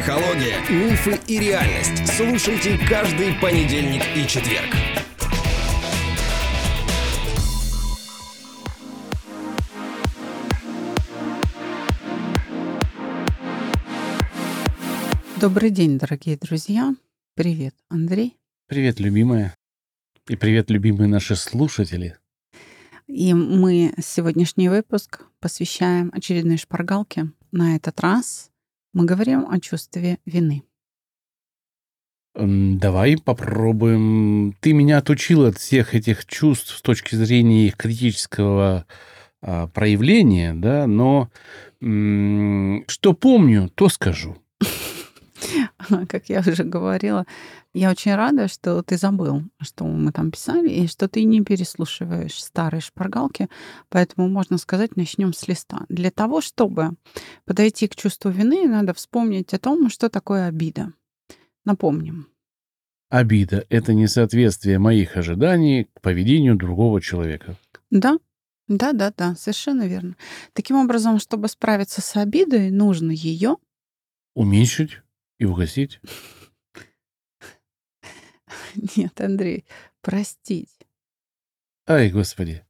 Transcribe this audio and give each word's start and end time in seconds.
Психология, 0.00 0.58
мифы 0.70 1.20
и 1.26 1.38
реальность. 1.38 2.06
Слушайте 2.16 2.78
каждый 2.88 3.34
понедельник 3.34 4.02
и 4.16 4.26
четверг. 4.26 4.74
Добрый 15.38 15.68
день, 15.68 15.98
дорогие 15.98 16.38
друзья. 16.38 16.94
Привет, 17.34 17.74
Андрей. 17.90 18.38
Привет, 18.68 19.00
любимая. 19.00 19.54
И 20.28 20.36
привет, 20.36 20.70
любимые 20.70 21.08
наши 21.08 21.36
слушатели. 21.36 22.16
И 23.06 23.34
мы 23.34 23.92
сегодняшний 24.02 24.70
выпуск 24.70 25.24
посвящаем 25.40 26.10
очередной 26.14 26.56
шпаргалке. 26.56 27.32
На 27.52 27.76
этот 27.76 28.00
раз 28.00 28.49
мы 28.92 29.04
говорим 29.04 29.46
о 29.48 29.60
чувстве 29.60 30.18
вины. 30.24 30.62
Давай 32.34 33.16
попробуем. 33.18 34.54
Ты 34.60 34.72
меня 34.72 34.98
отучил 34.98 35.46
от 35.46 35.58
всех 35.58 35.94
этих 35.94 36.26
чувств 36.26 36.76
с 36.76 36.82
точки 36.82 37.16
зрения 37.16 37.66
их 37.66 37.76
критического 37.76 38.86
а, 39.42 39.66
проявления, 39.68 40.54
да, 40.54 40.86
но 40.86 41.30
что 41.80 43.14
помню, 43.14 43.70
то 43.74 43.88
скажу. 43.88 44.36
Как 46.08 46.28
я 46.28 46.40
уже 46.40 46.64
говорила, 46.64 47.26
я 47.74 47.90
очень 47.90 48.14
рада, 48.14 48.48
что 48.48 48.82
ты 48.82 48.96
забыл, 48.96 49.42
что 49.60 49.84
мы 49.84 50.12
там 50.12 50.30
писали, 50.30 50.68
и 50.68 50.86
что 50.86 51.08
ты 51.08 51.24
не 51.24 51.42
переслушиваешь 51.42 52.42
старые 52.42 52.80
шпаргалки. 52.80 53.48
Поэтому, 53.88 54.28
можно 54.28 54.58
сказать, 54.58 54.96
начнем 54.96 55.32
с 55.32 55.46
листа. 55.48 55.84
Для 55.88 56.10
того, 56.10 56.40
чтобы 56.40 56.90
подойти 57.44 57.88
к 57.88 57.96
чувству 57.96 58.30
вины, 58.30 58.66
надо 58.68 58.94
вспомнить 58.94 59.52
о 59.54 59.58
том, 59.58 59.90
что 59.90 60.08
такое 60.08 60.46
обида. 60.46 60.92
Напомним. 61.64 62.26
Обида— 63.08 63.66
это 63.68 63.92
несоответствие 63.92 64.78
моих 64.78 65.16
ожиданий 65.16 65.88
к 65.92 66.00
поведению 66.00 66.56
другого 66.56 67.00
человека. 67.00 67.56
Да, 67.90 68.18
да, 68.68 68.92
да, 68.92 69.12
да, 69.16 69.34
совершенно 69.34 69.88
верно. 69.88 70.16
Таким 70.52 70.76
образом, 70.76 71.18
чтобы 71.18 71.48
справиться 71.48 72.00
с 72.00 72.16
обидой, 72.16 72.70
нужно 72.70 73.10
ее 73.10 73.56
уменьшить 74.34 75.02
и 75.40 75.44
угасить? 75.46 76.00
Нет, 78.96 79.20
Андрей, 79.20 79.64
простить. 80.02 80.68
Ай, 81.88 82.10
господи. 82.10 82.64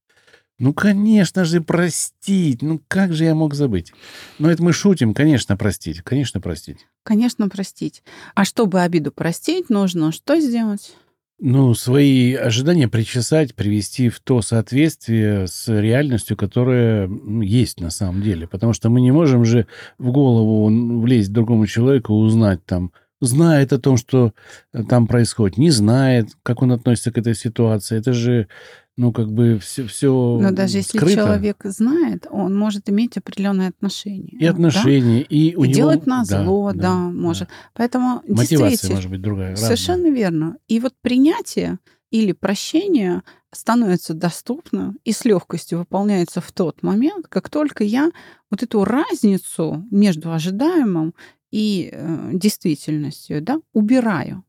Ну, 0.59 0.73
конечно 0.73 1.45
же, 1.45 1.61
простить. 1.61 2.63
Ну, 2.63 2.81
как 2.87 3.13
же 3.13 3.25
я 3.25 3.35
мог 3.35 3.55
забыть? 3.55 3.93
Ну, 4.39 4.49
это 4.49 4.63
мы 4.63 4.73
шутим. 4.73 5.15
Конечно, 5.15 5.57
простить. 5.57 6.03
Конечно, 6.03 6.41
простить. 6.41 6.87
Конечно, 7.03 7.49
простить. 7.49 8.03
А 8.35 8.45
чтобы 8.45 8.81
обиду 8.83 9.11
простить, 9.11 9.69
нужно 9.69 10.13
что 10.13 10.39
сделать? 10.39 10.95
Ну, 11.43 11.73
свои 11.73 12.35
ожидания 12.35 12.87
причесать, 12.87 13.55
привести 13.55 14.11
в 14.11 14.21
то 14.21 14.43
соответствие 14.43 15.47
с 15.47 15.69
реальностью, 15.69 16.37
которая 16.37 17.11
есть 17.41 17.81
на 17.81 17.89
самом 17.89 18.21
деле. 18.21 18.47
Потому 18.47 18.75
что 18.75 18.91
мы 18.91 19.01
не 19.01 19.11
можем 19.11 19.47
же 19.47 19.67
в 19.97 20.11
голову 20.13 21.01
влезть 21.01 21.33
другому 21.33 21.67
человеку, 21.67 22.13
узнать 22.13 22.63
там, 22.67 22.93
знает 23.23 23.73
о 23.73 23.79
том, 23.79 23.97
что 23.97 24.35
э, 24.75 24.83
там 24.85 25.07
происходит, 25.07 25.57
не 25.57 25.71
знает, 25.71 26.29
как 26.43 26.61
он 26.61 26.73
относится 26.73 27.11
к 27.11 27.17
этой 27.17 27.35
ситуации. 27.35 27.99
Это 27.99 28.13
же, 28.13 28.49
ну, 28.97 29.13
как 29.13 29.33
бы 29.33 29.59
все, 29.59 29.87
все 29.87 30.39
Но 30.41 30.51
даже 30.51 30.83
скрыто. 30.83 31.07
если 31.07 31.21
человек 31.21 31.63
знает, 31.65 32.27
он 32.31 32.57
может 32.57 32.91
иметь 32.91 33.17
определенное 33.17 33.69
отношение. 33.69 34.39
И 34.39 34.45
отношения, 34.45 35.21
да? 35.21 35.27
и 35.31 35.55
у 35.55 35.65
и 35.65 35.69
него... 35.69 35.77
делать 35.77 36.07
на 36.07 36.25
зло, 36.25 36.73
да, 36.73 36.77
да, 36.77 36.83
да 36.83 36.95
может. 36.97 37.49
Да. 37.49 37.55
Поэтому 37.75 38.23
Мотивация 38.29 38.95
может 38.95 39.11
быть 39.11 39.23
другая. 39.23 39.57
Совершенно 39.57 40.05
разная. 40.05 40.19
верно. 40.19 40.57
И 40.69 40.81
вот 40.81 40.95
принятие 41.01 41.79
или 42.11 42.33
прощение 42.33 43.23
становится 43.53 44.15
доступно 44.15 44.95
и 45.05 45.13
с 45.13 45.25
легкостью 45.25 45.79
выполняется 45.79 46.41
в 46.41 46.53
тот 46.53 46.83
момент, 46.83 47.27
как 47.29 47.49
только 47.49 47.85
я 47.85 48.11
вот 48.51 48.63
эту 48.63 48.85
разницу 48.85 49.87
между 49.91 50.33
ожидаемым 50.33 51.15
и 51.51 51.91
э, 51.93 52.31
действительностью, 52.35 53.43
да, 53.43 53.61
убираю. 53.73 54.45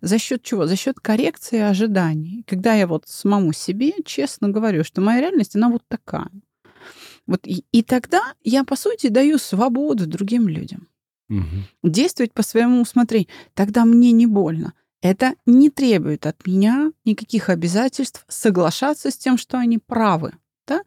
За 0.00 0.18
счет 0.18 0.42
чего? 0.42 0.66
За 0.66 0.76
счет 0.76 1.00
коррекции 1.00 1.58
ожиданий. 1.58 2.44
Когда 2.46 2.74
я 2.74 2.86
вот 2.86 3.04
самому 3.06 3.52
себе 3.52 3.92
честно 4.04 4.48
говорю, 4.48 4.84
что 4.84 5.00
моя 5.00 5.20
реальность, 5.20 5.56
она 5.56 5.68
вот 5.68 5.82
такая. 5.88 6.30
Вот 7.26 7.46
и, 7.46 7.64
и 7.72 7.82
тогда 7.82 8.34
я, 8.42 8.64
по 8.64 8.76
сути, 8.76 9.08
даю 9.08 9.38
свободу 9.38 10.06
другим 10.06 10.48
людям. 10.48 10.88
Угу. 11.30 11.90
Действовать 11.90 12.32
по 12.32 12.42
своему 12.42 12.82
усмотрению. 12.82 13.28
Тогда 13.54 13.84
мне 13.84 14.12
не 14.12 14.26
больно. 14.26 14.74
Это 15.00 15.34
не 15.46 15.70
требует 15.70 16.26
от 16.26 16.46
меня 16.46 16.92
никаких 17.04 17.50
обязательств 17.50 18.24
соглашаться 18.28 19.10
с 19.10 19.16
тем, 19.16 19.36
что 19.36 19.58
они 19.58 19.78
правы. 19.78 20.32
Да? 20.66 20.82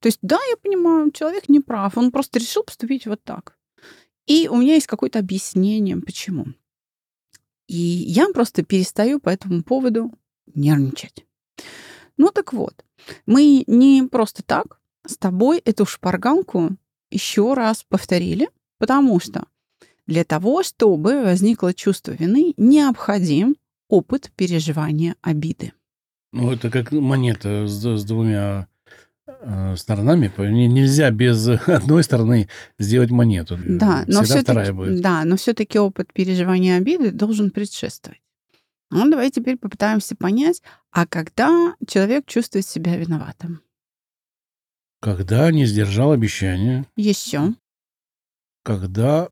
То 0.00 0.06
есть, 0.06 0.20
да, 0.22 0.38
я 0.50 0.56
понимаю, 0.56 1.10
человек 1.10 1.48
не 1.48 1.60
прав, 1.60 1.98
он 1.98 2.10
просто 2.10 2.38
решил 2.38 2.62
поступить 2.62 3.06
вот 3.06 3.22
так. 3.22 3.58
И 4.26 4.48
у 4.48 4.56
меня 4.56 4.74
есть 4.74 4.86
какое-то 4.86 5.18
объяснение, 5.18 5.96
почему. 5.98 6.46
И 7.66 7.76
я 7.76 8.28
просто 8.28 8.62
перестаю 8.62 9.20
по 9.20 9.30
этому 9.30 9.62
поводу 9.62 10.12
нервничать. 10.54 11.24
Ну 12.16 12.30
так 12.30 12.52
вот, 12.52 12.84
мы 13.26 13.64
не 13.66 14.06
просто 14.10 14.42
так 14.42 14.80
с 15.06 15.16
тобой 15.16 15.58
эту 15.64 15.86
шпарганку 15.86 16.76
еще 17.10 17.54
раз 17.54 17.84
повторили, 17.88 18.48
потому 18.78 19.20
что 19.20 19.46
для 20.06 20.24
того, 20.24 20.62
чтобы 20.62 21.22
возникло 21.22 21.72
чувство 21.72 22.12
вины, 22.12 22.54
необходим 22.56 23.56
опыт 23.88 24.32
переживания 24.36 25.16
обиды. 25.20 25.72
Ну, 26.32 26.50
это 26.50 26.70
как 26.70 26.92
монета 26.92 27.66
с, 27.66 27.84
с 27.84 28.04
двумя 28.04 28.66
сторонами. 29.76 30.32
Нельзя 30.38 31.10
без 31.10 31.46
одной 31.66 32.02
стороны 32.04 32.48
сделать 32.78 33.10
монету. 33.10 33.58
Да, 33.64 34.04
но 34.06 34.22
Всегда 34.22 34.42
вторая 34.42 34.72
будет. 34.72 35.00
Да, 35.00 35.24
но 35.24 35.36
все-таки 35.36 35.78
опыт 35.78 36.12
переживания 36.12 36.76
обиды 36.76 37.10
должен 37.10 37.50
предшествовать. 37.50 38.20
Ну, 38.90 39.08
давай 39.10 39.30
теперь 39.30 39.56
попытаемся 39.56 40.14
понять, 40.14 40.62
а 40.90 41.06
когда 41.06 41.74
человек 41.88 42.26
чувствует 42.26 42.66
себя 42.66 42.96
виноватым? 42.96 43.62
Когда 45.00 45.50
не 45.50 45.64
сдержал 45.64 46.12
обещания. 46.12 46.86
Еще. 46.96 47.54
Когда 48.62 49.30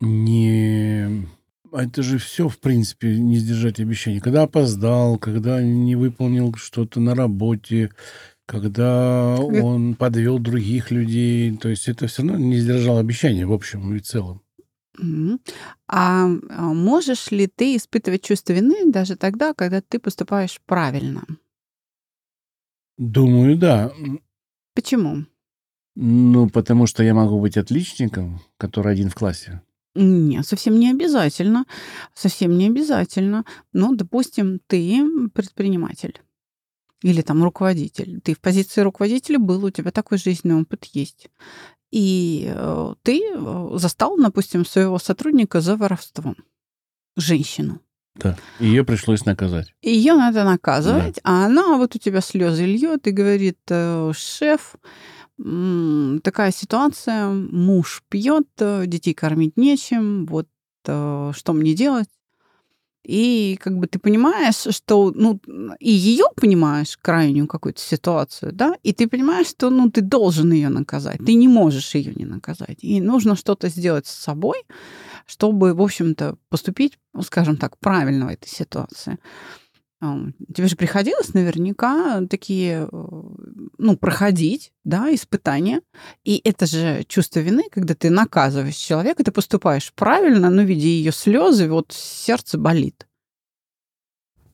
не... 0.00 1.26
А 1.72 1.84
это 1.84 2.02
же 2.02 2.18
все, 2.18 2.48
в 2.48 2.58
принципе, 2.58 3.18
не 3.18 3.38
сдержать 3.38 3.80
обещания. 3.80 4.20
Когда 4.20 4.42
опоздал, 4.42 5.18
когда 5.18 5.62
не 5.62 5.96
выполнил 5.96 6.54
что-то 6.54 7.00
на 7.00 7.14
работе, 7.14 7.90
когда 8.48 9.36
он 9.36 9.94
подвел 9.94 10.38
других 10.38 10.90
людей. 10.90 11.54
То 11.58 11.68
есть 11.68 11.86
это 11.86 12.06
все 12.06 12.22
равно 12.22 12.38
не 12.38 12.56
сдержал 12.56 12.96
обещания 12.96 13.46
в 13.46 13.52
общем 13.52 13.94
и 13.94 14.00
целом. 14.00 14.42
А, 15.86 16.26
а 16.26 16.62
можешь 16.72 17.30
ли 17.30 17.46
ты 17.46 17.76
испытывать 17.76 18.24
чувство 18.24 18.54
вины 18.54 18.90
даже 18.90 19.16
тогда, 19.16 19.52
когда 19.52 19.82
ты 19.82 19.98
поступаешь 19.98 20.60
правильно? 20.64 21.24
Думаю, 22.96 23.58
да. 23.58 23.92
Почему? 24.74 25.26
Ну, 25.94 26.48
потому 26.48 26.86
что 26.86 27.02
я 27.02 27.12
могу 27.12 27.38
быть 27.40 27.58
отличником, 27.58 28.40
который 28.56 28.92
один 28.92 29.10
в 29.10 29.14
классе. 29.14 29.60
Нет, 29.94 30.46
совсем 30.46 30.78
не 30.78 30.90
обязательно. 30.90 31.66
Совсем 32.14 32.56
не 32.56 32.66
обязательно. 32.66 33.44
Ну, 33.72 33.94
допустим, 33.94 34.60
ты 34.66 35.04
предприниматель 35.34 36.20
или 37.02 37.22
там 37.22 37.42
руководитель. 37.42 38.20
Ты 38.20 38.34
в 38.34 38.40
позиции 38.40 38.80
руководителя 38.80 39.38
был, 39.38 39.64
у 39.64 39.70
тебя 39.70 39.90
такой 39.90 40.18
жизненный 40.18 40.62
опыт 40.62 40.84
есть. 40.92 41.28
И 41.90 42.50
э, 42.54 42.94
ты 43.02 43.22
э, 43.22 43.68
застал, 43.74 44.16
допустим, 44.18 44.66
своего 44.66 44.98
сотрудника 44.98 45.60
за 45.60 45.76
воровством. 45.76 46.36
Женщину. 47.16 47.80
Да. 48.16 48.36
Ее 48.58 48.84
пришлось 48.84 49.24
наказать. 49.24 49.72
Ее 49.80 50.14
надо 50.14 50.44
наказывать, 50.44 51.16
да. 51.16 51.20
а 51.24 51.46
она 51.46 51.76
вот 51.76 51.94
у 51.94 51.98
тебя 51.98 52.20
слезы 52.20 52.64
льет 52.64 53.06
и 53.06 53.12
говорит, 53.12 53.58
э, 53.68 54.12
шеф, 54.14 54.74
такая 55.36 56.50
ситуация, 56.50 57.28
муж 57.28 58.02
пьет, 58.08 58.48
детей 58.58 59.14
кормить 59.14 59.56
нечем, 59.56 60.26
вот 60.26 60.48
что 60.82 61.52
мне 61.52 61.74
делать? 61.74 62.08
И 63.08 63.58
как 63.62 63.78
бы 63.78 63.86
ты 63.86 63.98
понимаешь, 63.98 64.66
что, 64.76 65.10
ну, 65.14 65.40
и 65.80 65.90
ее 65.90 66.26
понимаешь, 66.36 66.98
крайнюю 67.00 67.46
какую-то 67.46 67.80
ситуацию, 67.80 68.52
да, 68.52 68.74
и 68.82 68.92
ты 68.92 69.08
понимаешь, 69.08 69.46
что, 69.46 69.70
ну, 69.70 69.90
ты 69.90 70.02
должен 70.02 70.52
ее 70.52 70.68
наказать, 70.68 71.18
ты 71.24 71.32
не 71.32 71.48
можешь 71.48 71.94
ее 71.94 72.12
не 72.14 72.26
наказать. 72.26 72.84
И 72.84 73.00
нужно 73.00 73.34
что-то 73.34 73.70
сделать 73.70 74.06
с 74.06 74.12
собой, 74.12 74.62
чтобы, 75.26 75.72
в 75.72 75.80
общем-то, 75.80 76.36
поступить, 76.50 76.98
ну, 77.14 77.22
скажем 77.22 77.56
так, 77.56 77.78
правильно 77.78 78.26
в 78.26 78.28
этой 78.28 78.48
ситуации. 78.48 79.16
Тебе 80.54 80.68
же 80.68 80.76
приходилось 80.76 81.34
наверняка 81.34 82.22
такие, 82.30 82.88
э, 82.90 83.22
ну, 83.78 83.96
проходить, 83.96 84.72
да, 84.84 85.12
испытания. 85.12 85.82
И 86.24 86.40
это 86.44 86.66
же 86.66 87.04
чувство 87.08 87.40
вины, 87.40 87.64
когда 87.70 87.94
ты 87.94 88.08
наказываешь 88.08 88.76
человека, 88.76 89.24
ты 89.24 89.32
поступаешь 89.32 89.92
правильно, 89.94 90.50
но 90.50 90.62
видя 90.62 90.86
ее 90.86 91.10
слезы, 91.10 91.68
вот 91.68 91.92
сердце 91.92 92.58
болит. 92.58 93.07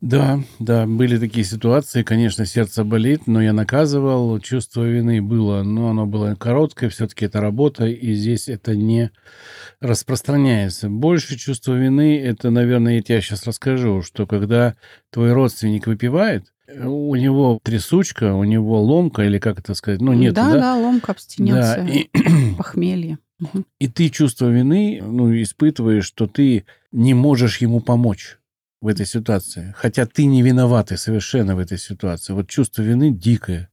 Да, 0.04 0.40
да, 0.58 0.86
были 0.86 1.16
такие 1.16 1.46
ситуации, 1.46 2.02
конечно, 2.02 2.44
сердце 2.44 2.84
болит, 2.84 3.26
но 3.26 3.40
я 3.40 3.54
наказывал, 3.54 4.38
чувство 4.38 4.82
вины 4.82 5.22
было, 5.22 5.62
но 5.62 5.88
оно 5.88 6.04
было 6.04 6.34
короткое, 6.34 6.90
все-таки 6.90 7.24
это 7.24 7.40
работа, 7.40 7.86
и 7.86 8.12
здесь 8.12 8.50
это 8.50 8.76
не 8.76 9.10
распространяется. 9.80 10.90
Больше 10.90 11.38
чувство 11.38 11.72
вины, 11.72 12.20
это, 12.20 12.50
наверное, 12.50 12.96
я 12.96 13.02
тебе 13.02 13.22
сейчас 13.22 13.46
расскажу, 13.46 14.02
что 14.02 14.26
когда 14.26 14.74
твой 15.10 15.32
родственник 15.32 15.86
выпивает, 15.86 16.52
у 16.68 17.14
него 17.16 17.58
трясучка, 17.62 18.34
у 18.34 18.44
него 18.44 18.82
ломка, 18.82 19.22
или 19.22 19.38
как 19.38 19.58
это 19.58 19.72
сказать, 19.72 20.02
ну, 20.02 20.12
нет, 20.12 20.34
да, 20.34 20.52
да? 20.52 20.60
да, 20.60 20.76
ломка, 20.76 21.06
Да, 21.06 21.12
абстиненция, 21.12 21.86
и, 21.86 22.10
похмелье. 22.58 23.18
И 23.78 23.88
ты 23.88 24.10
чувство 24.10 24.50
вины, 24.50 25.02
ну, 25.02 25.32
испытываешь, 25.40 26.04
что 26.04 26.26
ты 26.26 26.66
не 26.92 27.14
можешь 27.14 27.62
ему 27.62 27.80
помочь 27.80 28.36
в 28.84 28.86
этой 28.86 29.06
ситуации. 29.06 29.74
Хотя 29.78 30.04
ты 30.04 30.26
не 30.26 30.42
виноватый 30.42 30.98
совершенно 30.98 31.56
в 31.56 31.58
этой 31.58 31.78
ситуации. 31.78 32.34
Вот 32.34 32.48
чувство 32.48 32.82
вины 32.82 33.10
дикое. 33.10 33.70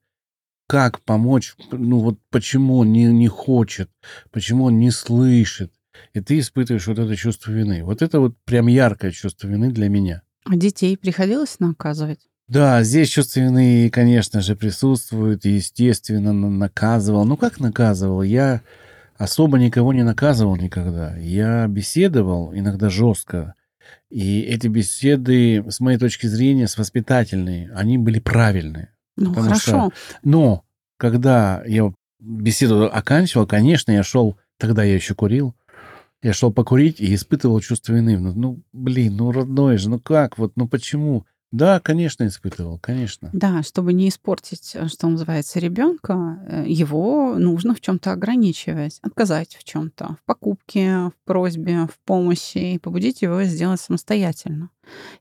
Как 0.68 1.02
помочь? 1.02 1.56
Ну 1.72 2.00
вот 2.00 2.18
почему 2.30 2.78
он 2.78 2.94
не, 2.94 3.06
не 3.08 3.28
хочет? 3.28 3.90
Почему 4.32 4.64
он 4.64 4.80
не 4.80 4.90
слышит? 4.90 5.74
И 6.14 6.22
ты 6.22 6.40
испытываешь 6.40 6.88
вот 6.88 6.98
это 6.98 7.14
чувство 7.18 7.52
вины. 7.52 7.84
Вот 7.84 8.02
это 8.02 8.22
вот 8.22 8.38
прям 8.46 8.68
яркое 8.68 9.12
чувство 9.12 9.48
вины 9.50 9.70
для 9.72 9.90
меня. 9.90 10.22
А 10.46 10.56
детей 10.56 10.96
приходилось 10.98 11.60
наказывать? 11.60 12.22
Да, 12.48 12.82
здесь 12.84 13.10
чувство 13.10 13.42
вины, 13.42 13.90
конечно 13.90 14.40
же, 14.40 14.56
присутствует. 14.56 15.46
и, 15.46 15.50
Естественно, 15.56 16.32
на- 16.32 16.50
наказывал. 16.50 17.26
Ну, 17.26 17.36
как 17.36 17.60
наказывал? 17.60 18.22
Я 18.24 18.62
особо 19.18 19.60
никого 19.60 19.92
не 19.92 20.04
наказывал 20.04 20.56
никогда. 20.56 21.18
Я 21.18 21.68
беседовал 21.68 22.54
иногда 22.54 22.90
жестко. 22.90 23.56
И 24.10 24.42
эти 24.42 24.68
беседы, 24.68 25.64
с 25.70 25.80
моей 25.80 25.98
точки 25.98 26.28
зрения, 26.28 26.68
с 26.68 26.78
воспитательные, 26.78 27.72
они 27.74 27.98
были 27.98 28.20
правильные. 28.20 28.90
Ну, 29.18 29.34
хорошо. 29.34 29.92
Но 30.24 30.64
когда 30.98 31.64
я 31.66 31.94
беседу 32.20 32.86
оканчивал, 32.92 33.48
конечно, 33.48 33.92
я 33.92 34.04
шел, 34.04 34.38
тогда 34.58 34.84
я 34.84 34.96
еще 34.96 35.16
курил, 35.16 35.56
я 36.22 36.34
шел 36.34 36.52
покурить 36.52 37.00
и 37.00 37.14
испытывал 37.16 37.60
чувство 37.62 37.94
вины. 37.94 38.20
Ну, 38.20 38.34
ну, 38.34 38.64
блин, 38.74 39.18
ну, 39.18 39.32
родной 39.32 39.78
же, 39.78 39.90
ну 39.90 40.00
как, 40.00 40.38
вот, 40.38 40.54
ну 40.56 40.68
почему? 40.68 41.26
Да, 41.52 41.82
конечно, 41.82 42.26
испытывал, 42.26 42.80
конечно. 42.80 43.30
Да, 43.34 43.62
чтобы 43.62 43.92
не 43.92 44.08
испортить, 44.08 44.72
э, 44.74 44.88
что 44.88 45.08
называется, 45.10 45.60
ребенка, 45.60 46.64
его 46.66 47.36
нужно 47.36 47.76
в 47.76 47.82
чем-то 47.82 48.14
ограничивать, 48.14 49.00
отказать 49.02 49.56
в 49.60 49.64
чем-то, 49.66 50.16
в 50.22 50.26
покупке, 50.26 51.10
в 51.10 51.14
просьбе, 51.26 51.88
в 51.88 52.00
помощи, 52.06 52.76
и 52.76 52.80
побудить 52.80 53.22
его 53.22 53.44
сделать 53.44 53.82
самостоятельно. 53.82 54.70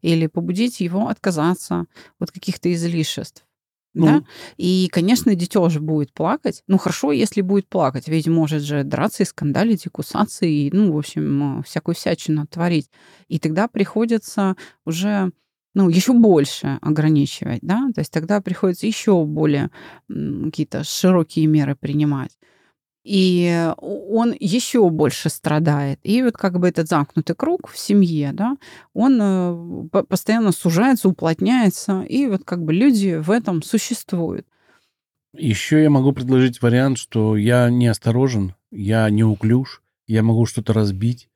Или 0.03 0.29
побудить 0.29 0.81
его 0.81 1.09
отказаться 1.09 1.87
от 2.21 2.31
каких-то 2.31 2.73
излишеств. 2.73 3.44
Ну. 3.93 4.06
Да? 4.06 4.23
И, 4.56 4.88
конечно, 4.93 5.35
дитё 5.35 5.69
же 5.69 5.81
будет 5.81 6.12
плакать. 6.12 6.62
Ну, 6.69 6.79
хорошо, 6.79 7.11
если 7.11 7.41
будет 7.41 7.69
плакать, 7.69 8.06
ведь 8.06 8.29
может 8.29 8.62
же 8.62 8.85
драться 8.85 9.25
и 9.25 9.27
скандалить, 9.27 9.87
и 9.87 9.88
кусаться, 9.88 10.47
и, 10.47 10.71
ну, 10.73 10.93
в 10.93 10.99
общем, 10.99 11.59
э, 11.59 11.62
всякую 11.65 11.97
всячину 11.97 12.47
творить. 12.47 12.88
И 13.27 13.41
тогда 13.41 13.67
приходится 13.67 14.55
уже 14.87 15.32
ну, 15.75 15.88
еще 15.88 16.12
больше 16.12 16.78
ограничивать, 16.82 17.61
да, 17.62 17.88
то 17.94 18.00
есть 18.00 18.12
тогда 18.12 18.40
приходится 18.40 18.87
еще 18.87 19.25
более 19.25 19.70
какие-то 20.08 20.84
широкие 20.84 21.46
меры 21.46 21.76
принимать. 21.76 22.37
И 23.02 23.72
он 23.78 24.34
еще 24.38 24.88
больше 24.90 25.31
страдает. 25.31 25.99
И 26.02 26.22
вот 26.22 26.34
как 26.37 26.58
бы 26.58 26.69
этот 26.69 26.87
замкнутый 26.87 27.34
круг 27.34 27.69
в 27.69 27.78
семье, 27.78 28.32
да, 28.34 28.56
он 28.93 29.19
э, 29.20 29.88
по- 29.90 30.02
постоянно 30.02 30.52
сужается, 30.52 31.08
уплотняется, 31.08 32.02
и 32.02 32.26
вот 32.26 32.44
как 32.44 32.62
бы 32.62 32.75
люди 32.75 33.17
в 33.17 33.31
этом 33.31 33.62
существуют. 33.62 34.46
Еще 35.34 35.82
я 35.82 35.88
могу 35.88 36.12
предложить 36.12 36.61
вариант, 36.61 36.99
что 36.99 37.37
я 37.37 37.70
неосторожен, 37.70 38.55
я 38.70 39.08
неуклюж, 39.08 39.82
я 40.06 40.22
могу 40.22 40.44
что-то 40.44 40.75
разбить 40.75 41.30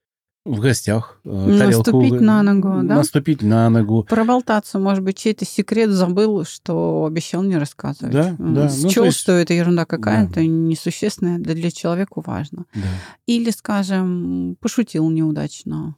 в 0.44 0.60
гостях. 0.60 1.18
э, 1.24 1.28
тарелку, 1.58 1.90
Наступить 1.92 2.20
на 2.20 2.42
ногу, 2.42 2.68
да? 2.82 2.96
Наступить 2.96 3.42
на 3.42 3.70
ногу. 3.70 4.04
Проболтаться, 4.04 4.78
может 4.78 5.02
быть, 5.02 5.16
чей-то 5.16 5.44
секрет 5.46 5.90
забыл, 5.90 6.44
что 6.44 7.06
обещал 7.06 7.42
не 7.42 7.56
рассказывать. 7.56 8.12
Да, 8.12 8.36
да. 8.38 8.70
Ну, 8.70 8.90
Счел, 8.90 9.04
есть- 9.04 9.18
что 9.18 9.32
это 9.32 9.54
ерунда 9.54 9.86
какая-то, 9.86 10.44
несущественная, 10.44 11.38
да 11.38 11.54
для 11.54 11.70
человека 11.70 12.22
важно. 12.24 12.66
Да. 12.74 12.80
Или, 13.26 13.50
скажем, 13.50 14.56
пошутил 14.60 15.08
неудачно. 15.10 15.96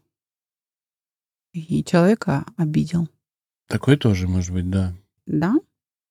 И 1.52 1.82
человека 1.82 2.44
обидел. 2.56 3.08
Такое 3.66 3.96
тоже 3.96 4.28
может 4.28 4.52
быть, 4.52 4.70
да. 4.70 4.94
Да? 5.26 5.54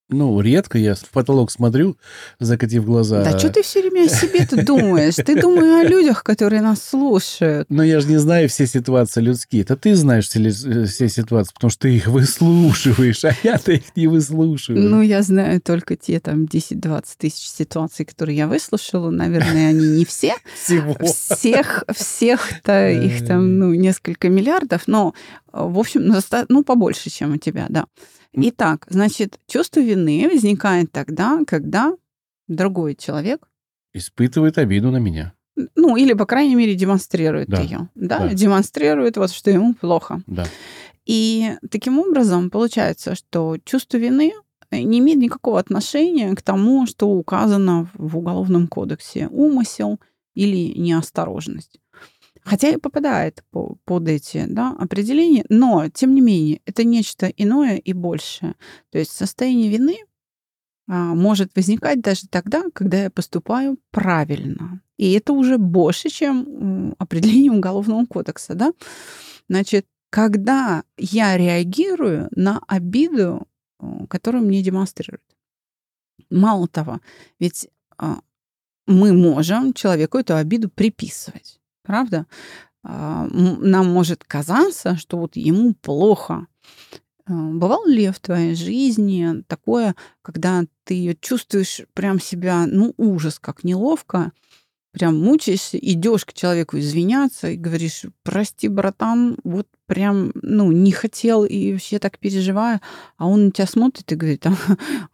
Ну, 0.10 0.40
редко 0.40 0.78
я 0.78 0.94
в 0.94 1.10
потолок 1.10 1.50
смотрю, 1.50 1.98
закатив 2.40 2.86
глаза. 2.86 3.24
Да 3.24 3.40
что 3.40 3.50
ты 3.50 3.63
все 3.63 3.81
время 3.81 4.06
о 4.06 4.07
себе-то 4.10 4.63
думаешь? 4.63 5.16
Ты 5.16 5.42
думаешь 5.42 5.88
о 5.88 5.90
людях, 5.90 6.24
которые 6.24 6.62
нас 6.62 6.84
слушают. 6.84 7.68
Но 7.69 7.81
я 7.84 8.00
же 8.00 8.07
не 8.07 8.18
знаю 8.18 8.48
все 8.48 8.68
ситуации 8.68 9.22
людские. 9.22 9.63
Это 9.63 9.75
ты 9.75 9.96
знаешь 9.96 10.28
все, 10.28 10.38
ли- 10.40 10.52
все 10.52 11.10
ситуации, 11.10 11.54
потому 11.56 11.72
что 11.72 11.81
ты 11.81 11.96
их 11.96 12.06
выслушиваешь, 12.06 13.25
а 13.25 13.31
я-то 13.42 13.72
их 13.72 13.96
не 13.96 14.06
выслушиваю. 14.06 14.88
Ну, 14.90 15.02
я 15.02 15.24
знаю 15.24 15.60
только 15.60 15.96
те 15.96 16.19
там 16.19 16.44
10-20 16.44 17.04
тысяч 17.18 17.48
ситуаций, 17.50 18.06
которые 18.06 18.38
я 18.38 18.48
выслушала. 18.48 19.10
Наверное, 19.10 19.69
они 19.69 19.88
не 19.88 20.06
все. 20.06 20.36
Всего. 20.63 20.96
Всех, 21.04 21.84
всех-то 21.96 22.90
их 22.92 23.25
там, 23.25 23.58
ну, 23.58 23.74
несколько 23.74 24.30
миллиардов, 24.30 24.84
но, 24.86 25.16
э, 25.51 25.60
в 25.63 25.80
общем, 25.80 26.06
ну, 26.06 26.19
ну, 26.50 26.63
побольше, 26.63 27.10
чем 27.10 27.34
у 27.34 27.38
тебя, 27.38 27.66
да. 27.69 27.86
Итак, 28.38 28.86
значит, 28.90 29.40
чувство 29.48 29.80
вины 29.80 30.30
возникает 30.32 30.92
тогда, 30.92 31.40
когда 31.48 31.94
другой 32.48 32.96
человек, 32.96 33.48
Испытывает 33.94 34.58
обиду 34.58 34.92
на 34.92 34.98
меня. 34.98 35.34
ну, 35.76 35.96
или, 35.96 36.14
по 36.14 36.26
крайней 36.26 36.56
мере, 36.56 36.76
демонстрирует 36.76 37.48
Да, 37.48 37.62
ее, 37.62 37.90
да, 37.96 38.20
да. 38.20 38.34
демонстрирует 38.34 39.16
вот, 39.18 39.32
что 39.32 39.50
ему 39.52 39.74
плохо. 39.74 40.22
Да. 40.28 40.46
И 41.06 41.52
таким 41.72 42.00
образом 42.00 42.50
получается, 42.50 43.16
что 43.16 43.58
чувство 43.64 43.98
вины 43.98 44.34
э, 44.72 44.82
не 44.82 45.00
имеет 45.00 45.20
никакого 45.20 45.60
отношения 45.60 46.36
к 46.36 46.42
тому, 46.42 46.88
что 46.88 47.08
указано 47.10 47.88
в 47.94 48.18
Уголовном 48.18 48.68
кодексе 48.68 49.27
умысел 49.27 50.00
или 50.34 50.77
неосторожность. 50.77 51.80
Хотя 52.46 52.70
и 52.70 52.78
попадает 52.78 53.44
по- 53.50 53.75
под 53.86 54.08
эти 54.08 54.46
да, 54.48 54.75
определения, 54.78 55.44
но, 55.50 55.90
тем 55.90 56.14
не 56.14 56.22
менее, 56.22 56.62
это 56.66 56.84
нечто 56.84 57.25
иное 57.25 57.78
и 57.78 57.92
большее. 57.92 58.54
То 58.92 59.00
есть 59.00 59.12
состояние 59.12 59.72
вины 59.72 59.98
а, 60.88 61.16
может 61.16 61.56
возникать 61.56 62.02
даже 62.02 62.28
тогда, 62.28 62.66
когда 62.72 63.04
я 63.04 63.10
поступаю 63.10 63.80
правильно. 63.90 64.82
И 64.98 65.12
это 65.14 65.34
уже 65.34 65.58
больше, 65.58 66.10
чем 66.10 66.94
определение 67.00 67.52
Уголовного 67.52 68.06
кодекса. 68.06 68.54
Да? 68.54 68.74
Значит, 69.50 69.88
когда 70.12 70.84
я 70.98 71.38
реагирую 71.38 72.30
на 72.36 72.62
обиду, 72.68 73.48
э, 73.80 74.06
которую 74.08 74.46
мне 74.46 74.62
демонстрируют. 74.62 75.24
Мало 76.30 76.68
того, 76.68 77.02
ведь 77.40 77.68
а, 77.98 78.20
мы 78.86 79.14
можем 79.14 79.74
человеку 79.74 80.20
эту 80.20 80.36
обиду 80.36 80.70
приписывать, 80.70 81.60
правда? 81.86 82.25
А, 82.84 83.27
Нам 83.32 83.92
может 83.92 84.24
казаться, 84.24 84.96
что 84.98 85.18
вот 85.18 85.36
ему 85.36 85.74
плохо. 85.74 86.48
А, 87.25 87.34
Бывало 87.34 87.88
ли 87.88 88.12
в 88.12 88.20
твоей 88.20 88.56
жизни 88.56 89.44
такое, 89.48 89.96
когда 90.22 90.63
ты 90.84 91.18
чувствуешь 91.20 91.82
прям 91.94 92.20
себя, 92.20 92.65
ну, 92.68 92.94
ужас, 92.98 93.39
как 93.39 93.63
неловко, 93.63 94.32
прям 94.92 95.20
мучаешься, 95.20 95.77
идешь 95.77 96.24
к 96.25 96.34
человеку 96.34 96.77
извиняться 96.77 97.50
и 97.50 97.58
говоришь, 97.58 98.04
прости, 98.24 98.70
братан, 98.70 99.38
вот 99.44 99.68
прям, 99.88 100.32
ну, 100.36 100.72
не 100.72 100.92
хотел 100.94 101.44
и 101.44 101.74
вообще 101.74 102.00
так 102.00 102.18
переживаю, 102.18 102.80
а 103.18 103.27
он 103.27 103.46
на 103.46 103.51
тебя 103.51 103.68
смотрит 103.68 104.10
и 104.12 104.15
говорит, 104.15 104.46
«А, 104.46 104.56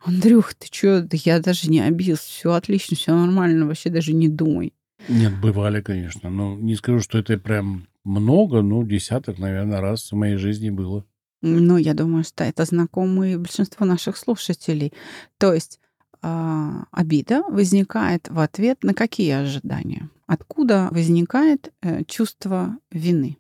Андрюх, 0.06 0.54
ты 0.54 0.68
чё, 0.70 1.02
да 1.02 1.18
я 1.24 1.40
даже 1.40 1.70
не 1.70 1.80
обиделся, 1.80 2.24
все 2.28 2.52
отлично, 2.54 2.96
все 2.96 3.16
нормально, 3.16 3.66
вообще 3.66 3.90
даже 3.90 4.14
не 4.14 4.28
думай. 4.30 4.74
Нет, 5.10 5.40
бывали, 5.40 5.82
конечно. 5.82 6.30
Но 6.30 6.56
не 6.56 6.76
скажу, 6.76 7.00
что 7.00 7.18
это 7.18 7.38
прям 7.38 7.88
много, 8.04 8.62
ну, 8.62 8.84
десяток, 8.84 9.40
наверное, 9.40 9.82
раз 9.82 10.12
в 10.12 10.16
моей 10.16 10.38
жизни 10.38 10.70
было. 10.70 11.06
Ну, 11.42 11.78
я 11.78 11.94
думаю, 11.94 12.24
что 12.24 12.44
это 12.44 12.66
знакомо 12.66 13.28
и 13.28 13.36
большинству 13.36 13.86
наших 13.86 14.18
слушателей. 14.18 14.94
То 15.38 15.54
есть 15.54 15.80
а, 16.22 16.86
обида 16.92 17.44
возникает 17.50 18.30
в 18.30 18.40
ответ 18.40 18.84
на 18.84 18.94
какие 18.94 19.32
ожидания? 19.32 20.10
Откуда 20.28 20.88
возникает 20.92 21.74
э, 21.82 22.04
чувство 22.06 22.78
вины? 22.92 23.38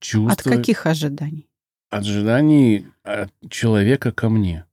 Чувство... 0.00 0.32
От 0.32 0.42
каких 0.42 0.86
ожиданий? 0.86 1.48
ожиданий 1.94 2.86
от 3.02 3.30
человека 3.50 4.12
ко 4.12 4.28
мне. 4.28 4.66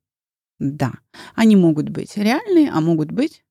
Да. 0.59 0.93
Они 1.35 1.55
могут 1.55 1.89
быть 1.89 2.17
реальные, 2.17 2.71
а 2.71 2.81
могут 2.81 3.11
быть... 3.11 3.43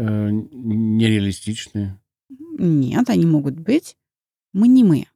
Э, 0.00 0.30
нереалистичные. 0.30 1.98
Нет, 2.58 3.10
они 3.10 3.26
могут 3.26 3.58
быть 3.58 3.96
мнимые. 4.52 5.08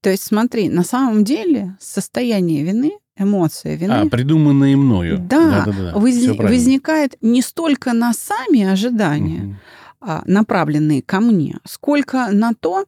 То 0.00 0.10
есть 0.10 0.22
смотри, 0.22 0.68
на 0.68 0.84
самом 0.84 1.24
деле 1.24 1.76
состояние 1.80 2.62
вины, 2.64 2.92
эмоция 3.18 3.74
вины... 3.76 3.92
А, 3.92 4.06
придуманные 4.08 4.76
мною. 4.76 5.18
Да, 5.18 5.64
Да-да-да, 5.64 5.98
воз- 5.98 6.14
всё 6.14 6.34
правильно. 6.36 6.56
возникает 6.56 7.16
не 7.20 7.42
столько 7.42 7.92
на 7.92 8.12
сами 8.12 8.62
ожидания, 8.62 9.58
а, 10.00 10.22
направленные 10.26 11.02
ко 11.02 11.20
мне, 11.20 11.58
сколько 11.64 12.30
на 12.30 12.54
то, 12.54 12.86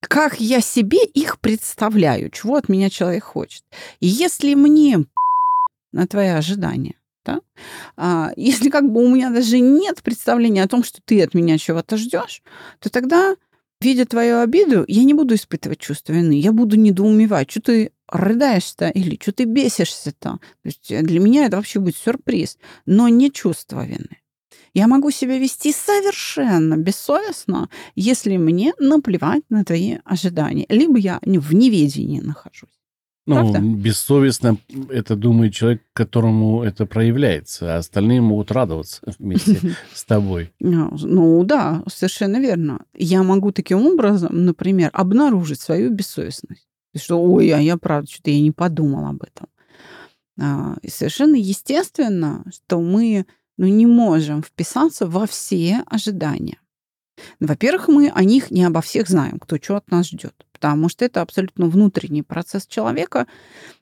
как 0.00 0.40
я 0.40 0.60
себе 0.60 1.04
их 1.04 1.38
представляю, 1.40 2.30
чего 2.30 2.56
от 2.56 2.68
меня 2.68 2.90
человек 2.90 3.24
хочет. 3.24 3.62
И 4.00 4.06
если 4.06 4.54
мне 4.54 5.04
на 5.92 6.06
твои 6.06 6.28
ожидания, 6.28 6.94
да, 7.26 7.40
а, 7.96 8.32
если 8.36 8.70
как 8.70 8.90
бы 8.90 9.04
у 9.04 9.08
меня 9.08 9.30
даже 9.30 9.58
нет 9.58 10.02
представления 10.02 10.62
о 10.62 10.68
том, 10.68 10.84
что 10.84 11.00
ты 11.04 11.22
от 11.22 11.34
меня 11.34 11.58
чего-то 11.58 11.96
ждешь, 11.96 12.42
то 12.78 12.88
тогда, 12.88 13.36
видя 13.80 14.06
твою 14.06 14.38
обиду, 14.38 14.84
я 14.86 15.04
не 15.04 15.14
буду 15.14 15.34
испытывать 15.34 15.80
чувство 15.80 16.12
вины, 16.12 16.38
я 16.40 16.52
буду 16.52 16.76
недоумевать, 16.76 17.50
что 17.50 17.60
ты 17.60 17.92
рыдаешь-то 18.08 18.88
или 18.88 19.18
что 19.20 19.32
ты 19.32 19.44
бесишься-то. 19.44 20.30
То 20.30 20.40
есть 20.64 20.90
э, 20.90 21.02
для 21.02 21.18
меня 21.20 21.46
это 21.46 21.56
вообще 21.56 21.80
будет 21.80 21.96
сюрприз, 21.96 22.58
но 22.86 23.08
не 23.08 23.32
чувство 23.32 23.84
вины. 23.84 24.20
Я 24.74 24.88
могу 24.88 25.10
себя 25.10 25.38
вести 25.38 25.72
совершенно 25.72 26.76
бессовестно, 26.76 27.70
если 27.94 28.36
мне 28.36 28.74
наплевать 28.78 29.42
на 29.48 29.64
твои 29.64 29.98
ожидания. 30.04 30.66
Либо 30.68 30.98
я 30.98 31.18
в 31.22 31.54
неведении 31.54 32.20
нахожусь. 32.20 32.68
Ну, 33.26 33.34
Правда? 33.34 33.58
бессовестно 33.58 34.56
это 34.88 35.16
думает 35.16 35.52
человек, 35.52 35.82
которому 35.92 36.62
это 36.62 36.86
проявляется, 36.86 37.74
а 37.74 37.78
остальные 37.78 38.20
могут 38.20 38.52
радоваться 38.52 39.00
вместе 39.18 39.76
с 39.92 40.04
тобой. 40.04 40.52
Ну 40.60 40.96
ну 41.00 41.42
да, 41.42 41.82
совершенно 41.88 42.38
верно. 42.38 42.84
Я 42.94 43.24
могу 43.24 43.50
таким 43.50 43.84
образом, 43.84 44.44
например, 44.44 44.90
обнаружить 44.92 45.60
свою 45.60 45.90
бессовестность. 45.90 46.68
Что, 46.94 47.20
ой, 47.20 47.50
а 47.50 47.58
я 47.58 47.76
правда, 47.76 48.08
что-то 48.10 48.30
я 48.30 48.40
не 48.40 48.52
подумал 48.52 49.06
об 49.06 49.22
этом. 49.22 49.48
А, 50.40 50.76
И 50.82 50.88
совершенно 50.88 51.34
естественно, 51.34 52.44
что 52.52 52.80
мы 52.80 53.26
ну, 53.58 53.66
не 53.66 53.86
можем 53.86 54.42
вписаться 54.42 55.06
во 55.06 55.26
все 55.26 55.82
ожидания. 55.86 56.58
Во-первых, 57.40 57.88
мы 57.88 58.08
о 58.08 58.22
них 58.24 58.50
не 58.50 58.64
обо 58.64 58.80
всех 58.82 59.08
знаем, 59.08 59.38
кто 59.38 59.56
что 59.56 59.76
от 59.76 59.90
нас 59.90 60.08
ждет. 60.08 60.45
Потому 60.56 60.88
что 60.88 61.04
это 61.04 61.20
абсолютно 61.20 61.66
внутренний 61.66 62.22
процесс 62.22 62.66
человека. 62.66 63.26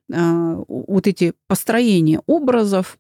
У- 0.08 0.92
Вот 0.94 1.06
эти 1.06 1.32
построения 1.46 2.20
образов 2.26 2.98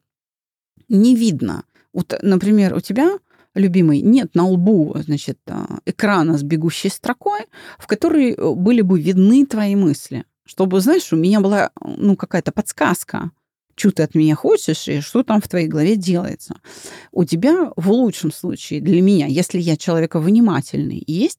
не 0.88 1.16
видно. 1.16 1.64
Вот, 1.92 2.14
например, 2.22 2.74
у 2.74 2.80
тебя, 2.80 3.18
любимый, 3.54 4.00
нет 4.00 4.34
на 4.34 4.46
лбу 4.46 4.94
значит, 5.04 5.38
а, 5.48 5.78
экрана 5.86 6.38
с 6.38 6.42
бегущей 6.42 6.90
строкой, 6.90 7.40
в 7.78 7.86
которой 7.86 8.32
э, 8.32 8.54
были 8.54 8.82
бы 8.82 9.00
видны 9.00 9.46
твои 9.46 9.76
мысли. 9.76 10.24
Чтобы, 10.46 10.80
знаешь, 10.80 11.12
у 11.12 11.16
меня 11.16 11.40
была 11.40 11.70
ну, 11.80 12.16
какая-то 12.16 12.52
подсказка, 12.52 13.30
что 13.76 13.90
ты 13.90 14.02
от 14.02 14.14
меня 14.14 14.34
хочешь 14.34 14.88
и 14.88 15.00
что 15.00 15.22
там 15.22 15.40
в 15.40 15.48
твоей 15.48 15.68
голове 15.68 15.96
делается. 15.96 16.56
У 17.12 17.24
тебя 17.24 17.72
в 17.76 17.90
лучшем 17.90 18.32
случае 18.32 18.80
для 18.80 19.00
меня, 19.02 19.26
если 19.26 19.58
я 19.58 19.76
человека 19.76 20.20
внимательный, 20.20 21.02
есть 21.06 21.38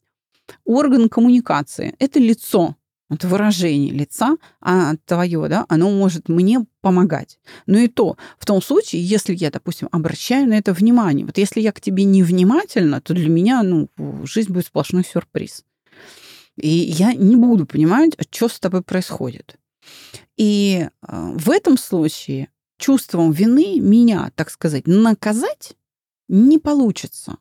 орган 0.64 1.10
коммуникации. 1.10 1.96
Это 2.00 2.20
лицо, 2.20 2.76
это 3.10 3.28
выражение 3.28 3.92
лица, 3.92 4.38
а 4.62 4.96
твое, 5.06 5.48
да, 5.48 5.66
оно 5.70 5.92
может 5.92 6.28
мне 6.28 6.66
помогать. 6.82 7.40
Но 7.68 7.78
и 7.78 7.88
то, 7.88 8.18
в 8.40 8.46
том 8.46 8.62
случае, 8.62 9.04
если 9.04 9.36
я, 9.36 9.52
допустим, 9.52 9.90
обращаю 9.92 10.48
на 10.48 10.54
это 10.54 10.74
внимание. 10.74 11.26
Вот 11.26 11.38
если 11.38 11.62
я 11.62 11.72
к 11.72 11.82
тебе 11.82 12.04
невнимательна, 12.04 13.02
то 13.02 13.14
для 13.14 13.30
меня, 13.30 13.62
ну, 13.64 13.90
жизнь 14.24 14.52
будет 14.52 14.66
сплошной 14.66 15.04
сюрприз. 15.04 15.64
И 16.58 16.68
я 16.68 17.14
не 17.14 17.36
буду 17.36 17.66
понимать, 17.66 18.14
что 18.32 18.48
с 18.48 18.60
тобой 18.60 18.82
происходит. 18.82 19.58
И 20.38 20.88
э, 20.88 21.34
в 21.36 21.50
этом 21.50 21.78
случае 21.78 22.50
чувством 22.78 23.32
вины 23.32 23.80
меня, 23.80 24.32
так 24.36 24.50
сказать, 24.50 24.88
наказать 24.88 25.76
не 26.28 26.58
получится. 26.58 27.38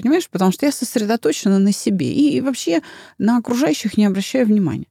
Понимаешь? 0.00 0.30
Потому 0.30 0.50
что 0.50 0.64
я 0.64 0.72
сосредоточена 0.72 1.58
на 1.58 1.72
себе 1.72 2.10
и 2.10 2.40
вообще 2.40 2.80
на 3.18 3.36
окружающих 3.36 3.98
не 3.98 4.06
обращаю 4.06 4.46
внимания. 4.46 4.86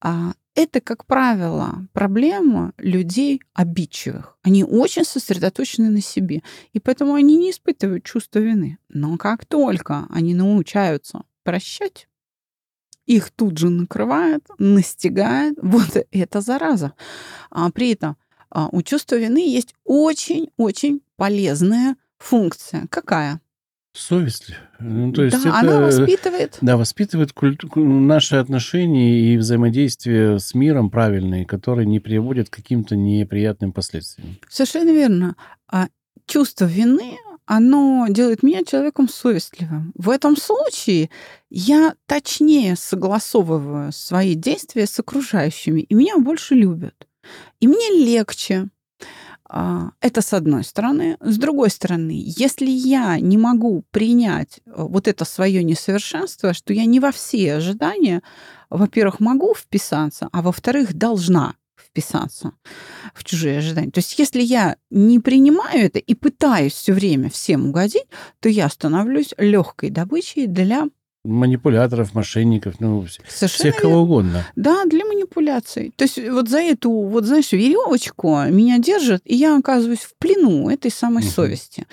А 0.00 0.32
это, 0.56 0.80
как 0.80 1.06
правило, 1.06 1.86
проблема 1.92 2.72
людей 2.78 3.40
обидчивых. 3.54 4.36
Они 4.42 4.64
очень 4.64 5.04
сосредоточены 5.04 5.90
на 5.90 6.00
себе, 6.00 6.42
и 6.72 6.80
поэтому 6.80 7.14
они 7.14 7.36
не 7.36 7.52
испытывают 7.52 8.04
чувство 8.04 8.40
вины. 8.40 8.78
Но 8.88 9.16
как 9.16 9.44
только 9.46 10.06
они 10.10 10.34
научаются 10.34 11.22
прощать, 11.44 12.08
их 13.04 13.30
тут 13.30 13.58
же 13.58 13.68
накрывает, 13.68 14.44
настигает 14.58 15.56
вот 15.62 16.04
эта 16.10 16.40
зараза. 16.40 16.94
А 17.50 17.70
при 17.70 17.92
этом 17.92 18.16
а, 18.50 18.68
у 18.72 18.82
чувства 18.82 19.14
вины 19.14 19.48
есть 19.48 19.74
очень-очень 19.84 21.02
полезная 21.16 21.96
функция. 22.18 22.88
Какая? 22.90 23.40
Совесть. 23.96 24.50
Ну, 24.78 25.12
то 25.12 25.24
есть 25.24 25.42
да, 25.42 25.48
это, 25.48 25.58
она 25.58 25.80
воспитывает. 25.80 26.58
Да, 26.60 26.76
воспитывает 26.76 27.32
культу- 27.32 27.68
ку- 27.68 27.82
наши 27.84 28.36
отношения 28.36 29.32
и 29.32 29.36
взаимодействие 29.38 30.38
с 30.38 30.54
миром 30.54 30.90
правильные, 30.90 31.46
которые 31.46 31.86
не 31.86 31.98
приводят 31.98 32.50
к 32.50 32.54
каким-то 32.54 32.94
неприятным 32.94 33.72
последствиям. 33.72 34.36
Совершенно 34.48 34.90
верно. 34.90 35.36
А 35.68 35.86
чувство 36.26 36.66
вины, 36.66 37.16
оно 37.46 38.06
делает 38.10 38.42
меня 38.42 38.64
человеком 38.64 39.08
совестливым. 39.08 39.92
В 39.94 40.10
этом 40.10 40.36
случае 40.36 41.08
я 41.48 41.94
точнее 42.06 42.76
согласовываю 42.76 43.92
свои 43.92 44.34
действия 44.34 44.86
с 44.86 44.98
окружающими, 44.98 45.80
и 45.80 45.94
меня 45.94 46.18
больше 46.18 46.54
любят. 46.54 47.06
И 47.60 47.66
мне 47.66 47.90
легче. 48.04 48.68
А, 49.48 49.90
Это 50.00 50.22
с 50.22 50.32
одной 50.32 50.64
стороны. 50.64 51.16
С 51.20 51.38
другой 51.38 51.70
стороны, 51.70 52.12
если 52.24 52.66
я 52.68 53.20
не 53.20 53.38
могу 53.38 53.84
принять 53.90 54.60
э, 54.66 54.70
вот 54.76 55.06
это 55.06 55.24
свое 55.24 55.62
несовершенство, 55.62 56.52
что 56.52 56.72
я 56.72 56.84
не 56.84 56.98
во 57.00 57.12
все 57.12 57.54
ожидания, 57.54 58.22
во-первых, 58.70 59.20
могу 59.20 59.54
вписаться, 59.54 60.28
а 60.32 60.42
во-вторых, 60.42 60.94
должна 60.94 61.54
вписаться 61.78 62.52
в 63.14 63.22
чужие 63.24 63.58
ожидания. 63.58 63.90
То 63.90 63.98
есть 64.00 64.18
если 64.18 64.42
я 64.42 64.76
не 64.90 65.20
принимаю 65.20 65.86
это 65.86 65.98
и 65.98 66.14
пытаюсь 66.14 66.72
все 66.72 66.92
время 66.92 67.30
всем 67.30 67.68
угодить, 67.68 68.06
то 68.40 68.48
я 68.48 68.68
становлюсь 68.68 69.32
легкой 69.38 69.90
добычей 69.90 70.46
для 70.46 70.86
Манипуляторов, 71.26 72.14
мошенников, 72.14 72.80
ну, 72.80 73.06
совершенно 73.28 73.48
всех 73.48 73.76
кого 73.76 74.02
угодно. 74.02 74.44
да, 74.56 74.84
для 74.84 75.04
манипуляций. 75.04 75.92
То 75.96 76.04
есть 76.04 76.18
вот 76.30 76.48
за 76.48 76.58
эту, 76.60 76.90
вот 76.90 77.24
знаешь, 77.24 77.52
веревочку 77.52 78.28
меня 78.48 78.78
держат, 78.78 79.22
и 79.24 79.34
я 79.36 79.56
оказываюсь 79.58 80.00
в 80.00 80.14
плену 80.18 80.68
этой 80.70 80.90
самой 80.90 81.22
Мгм. 81.24 81.30
совести, 81.32 81.86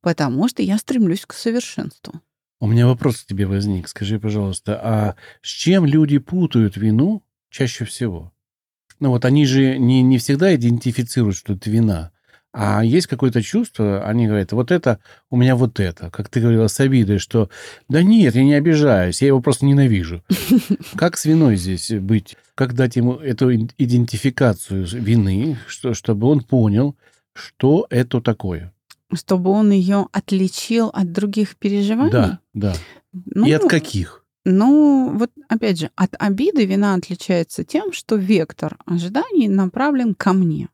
потому 0.00 0.48
что 0.48 0.62
я 0.62 0.78
стремлюсь 0.78 1.24
к 1.26 1.32
совершенству. 1.34 2.20
У 2.60 2.66
меня 2.66 2.86
вопрос 2.86 3.16
к 3.22 3.26
тебе 3.26 3.46
возник. 3.46 3.86
Скажи, 3.88 4.18
пожалуйста, 4.18 4.80
а 4.82 5.16
с 5.42 5.48
чем 5.48 5.84
люди 5.84 6.18
путают 6.18 6.76
вину 6.76 7.22
чаще 7.50 7.84
всего? 7.84 8.32
Ну 8.98 9.10
вот 9.10 9.26
они 9.26 9.44
же 9.44 9.76
не, 9.76 10.00
не 10.02 10.16
всегда 10.18 10.54
идентифицируют, 10.54 11.36
что 11.36 11.52
это 11.52 11.68
вина. 11.68 12.12
А 12.58 12.82
есть 12.82 13.06
какое-то 13.06 13.42
чувство, 13.42 14.02
они 14.08 14.26
говорят, 14.26 14.50
вот 14.52 14.70
это, 14.70 14.98
у 15.28 15.36
меня 15.36 15.56
вот 15.56 15.78
это. 15.78 16.08
Как 16.10 16.30
ты 16.30 16.40
говорила 16.40 16.68
с 16.68 16.80
обидой, 16.80 17.18
что 17.18 17.50
да 17.86 18.02
нет, 18.02 18.34
я 18.34 18.44
не 18.44 18.54
обижаюсь, 18.54 19.20
я 19.20 19.28
его 19.28 19.42
просто 19.42 19.66
ненавижу. 19.66 20.24
Как 20.96 21.18
с 21.18 21.26
виной 21.26 21.56
здесь 21.56 21.90
быть? 21.90 22.34
Как 22.54 22.72
дать 22.72 22.96
ему 22.96 23.16
эту 23.16 23.50
ид- 23.50 23.74
идентификацию 23.76 24.86
вины, 24.86 25.58
что, 25.66 25.92
чтобы 25.92 26.28
он 26.28 26.40
понял, 26.40 26.96
что 27.34 27.86
это 27.90 28.22
такое? 28.22 28.72
Чтобы 29.12 29.50
он 29.50 29.70
ее 29.70 30.06
отличил 30.10 30.88
от 30.94 31.12
других 31.12 31.56
переживаний. 31.56 32.10
Да, 32.10 32.38
да. 32.54 32.74
Ну, 33.12 33.44
И 33.44 33.52
от 33.52 33.68
каких? 33.68 34.24
Ну, 34.48 35.10
вот 35.12 35.32
опять 35.48 35.80
же, 35.80 35.90
от 35.96 36.14
обиды 36.20 36.66
вина 36.66 36.94
отличается 36.94 37.64
тем, 37.64 37.92
что 37.92 38.14
вектор 38.14 38.78
ожиданий 38.86 39.48
направлен 39.48 40.14
ко 40.14 40.32
мне. 40.32 40.68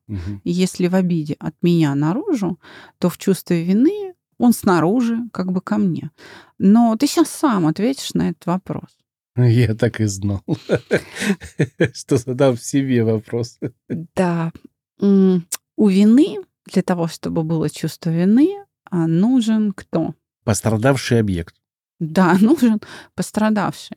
И 0.44 0.50
если 0.50 0.88
в 0.88 0.94
обиде 0.94 1.36
от 1.38 1.54
меня 1.62 1.94
наружу, 1.94 2.60
то 2.98 3.08
в 3.08 3.16
чувстве 3.16 3.64
вины 3.64 4.12
он 4.36 4.52
снаружи, 4.52 5.16
как 5.32 5.52
бы 5.52 5.62
ко 5.62 5.78
мне. 5.78 6.10
Но 6.58 6.96
ты 6.98 7.06
сейчас 7.06 7.30
сам 7.30 7.66
ответишь 7.66 8.12
на 8.12 8.28
этот 8.28 8.44
вопрос. 8.44 8.90
Я 9.36 9.74
так 9.74 10.00
и 10.00 10.04
знал, 10.04 10.42
что 11.94 12.18
задам 12.18 12.58
себе 12.58 13.04
вопрос. 13.04 13.58
Да, 13.88 14.52
у 14.98 15.88
вины, 15.88 16.40
для 16.66 16.82
того, 16.82 17.08
чтобы 17.08 17.42
было 17.42 17.70
чувство 17.70 18.10
вины, 18.10 18.66
а, 18.84 19.06
нужен 19.06 19.72
кто? 19.72 20.14
Пострадавший 20.44 21.20
объект. 21.20 21.54
Да, 22.02 22.36
нужен 22.40 22.80
пострадавший. 23.14 23.96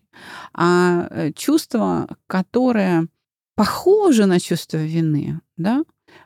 А 0.54 1.08
э, 1.10 1.32
чувство, 1.34 2.08
которое 2.28 3.08
похоже 3.56 4.28
на 4.28 4.40
чувство 4.40 4.78
вины, 4.78 5.40
да, 5.58 5.84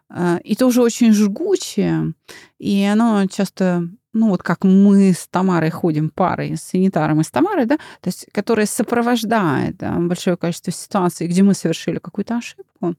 а, 0.10 0.40
и 0.44 0.56
тоже 0.56 0.82
очень 0.82 1.14
жгучее, 1.14 2.14
и 2.58 2.84
оно 2.84 3.26
часто, 3.28 3.88
ну 4.12 4.30
вот 4.30 4.44
как 4.44 4.66
мы 4.66 5.14
с 5.14 5.28
Тамарой 5.28 5.70
ходим 5.70 6.10
парой, 6.10 6.58
с 6.58 6.64
санитаром 6.64 7.22
и 7.22 7.24
с 7.24 7.32
Тамарой, 7.32 7.66
да, 7.66 7.78
то 7.78 8.08
есть, 8.08 8.26
которая 8.34 8.66
сопровождает 8.66 9.78
да, 9.78 9.94
большое 10.00 10.36
количество 10.36 10.74
ситуаций, 10.74 11.28
где 11.28 11.44
мы 11.44 11.54
совершили 11.54 12.00
какую-то 12.00 12.38
ошибку, 12.38 12.96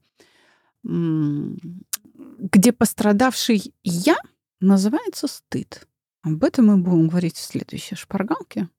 где 0.83 2.71
пострадавший 2.71 3.73
я 3.83 4.15
называется 4.59 5.27
стыд. 5.27 5.87
Об 6.23 6.43
этом 6.43 6.67
мы 6.67 6.77
будем 6.77 7.07
говорить 7.07 7.35
в 7.35 7.41
следующей 7.41 7.95
шпаргалке. 7.95 8.69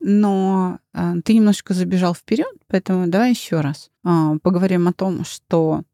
Но 0.00 0.80
э, 0.92 1.14
ты 1.24 1.34
немножко 1.34 1.72
забежал 1.72 2.14
вперед, 2.14 2.52
поэтому 2.66 3.06
давай 3.06 3.30
еще 3.30 3.60
раз 3.60 3.90
э, 4.04 4.38
поговорим 4.42 4.88
о 4.88 4.92
том, 4.92 5.24
что 5.24 5.84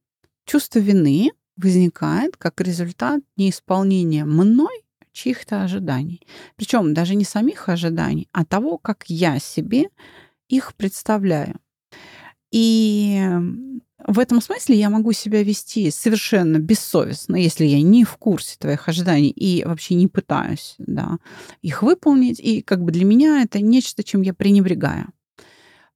чувство 0.46 0.78
вины 0.78 1.32
возникает 1.56 2.36
как 2.36 2.60
результат 2.60 3.20
неисполнения 3.36 4.24
мной 4.24 4.84
чьих-то 5.12 5.62
ожиданий. 5.62 6.26
Причем 6.56 6.94
даже 6.94 7.14
не 7.14 7.24
самих 7.24 7.68
ожиданий, 7.68 8.28
а 8.32 8.44
того, 8.44 8.78
как 8.78 9.04
я 9.08 9.38
себе 9.38 9.90
их 10.48 10.74
представляю. 10.74 11.58
И 12.50 13.22
в 14.06 14.20
этом 14.20 14.40
смысле 14.40 14.76
я 14.76 14.88
могу 14.88 15.12
себя 15.12 15.42
вести 15.42 15.90
совершенно 15.90 16.58
бессовестно, 16.58 17.34
если 17.34 17.64
я 17.64 17.82
не 17.82 18.04
в 18.04 18.16
курсе 18.18 18.56
твоих 18.56 18.88
ожиданий 18.88 19.30
и 19.30 19.64
вообще 19.64 19.94
не 19.94 20.06
пытаюсь 20.06 20.76
да, 20.78 21.18
их 21.60 21.82
выполнить. 21.82 22.38
И 22.38 22.62
как 22.62 22.82
бы 22.82 22.92
для 22.92 23.04
меня 23.04 23.42
это 23.42 23.60
нечто, 23.60 24.04
чем 24.04 24.22
я 24.22 24.32
пренебрегаю. 24.32 25.08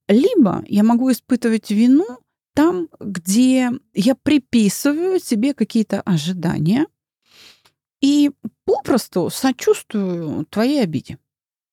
Либо 0.09 0.61
я 0.67 0.83
могу 0.83 1.09
испытывать 1.09 1.71
вину 1.71 2.05
там, 2.53 2.89
где 2.99 3.71
я 3.93 4.15
приписываю 4.15 5.21
себе 5.21 5.53
какие-то 5.53 6.01
ожидания 6.01 6.87
и 8.01 8.31
попросту 8.65 9.29
сочувствую 9.29 10.45
твоей 10.47 10.83
обиде. 10.83 11.17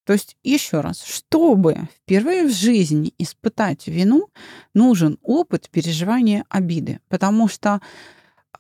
То 0.09 0.15
есть, 0.15 0.39
еще 0.43 0.81
раз, 0.81 1.05
чтобы 1.05 1.87
впервые 1.95 2.47
в 2.47 2.51
жизни 2.51 3.13
испытать 3.19 3.89
вину, 3.89 4.31
нужен 4.73 5.19
опыт 5.21 5.69
переживания 5.69 6.47
обиды. 6.49 7.01
Потому 7.11 7.47
что 7.47 7.83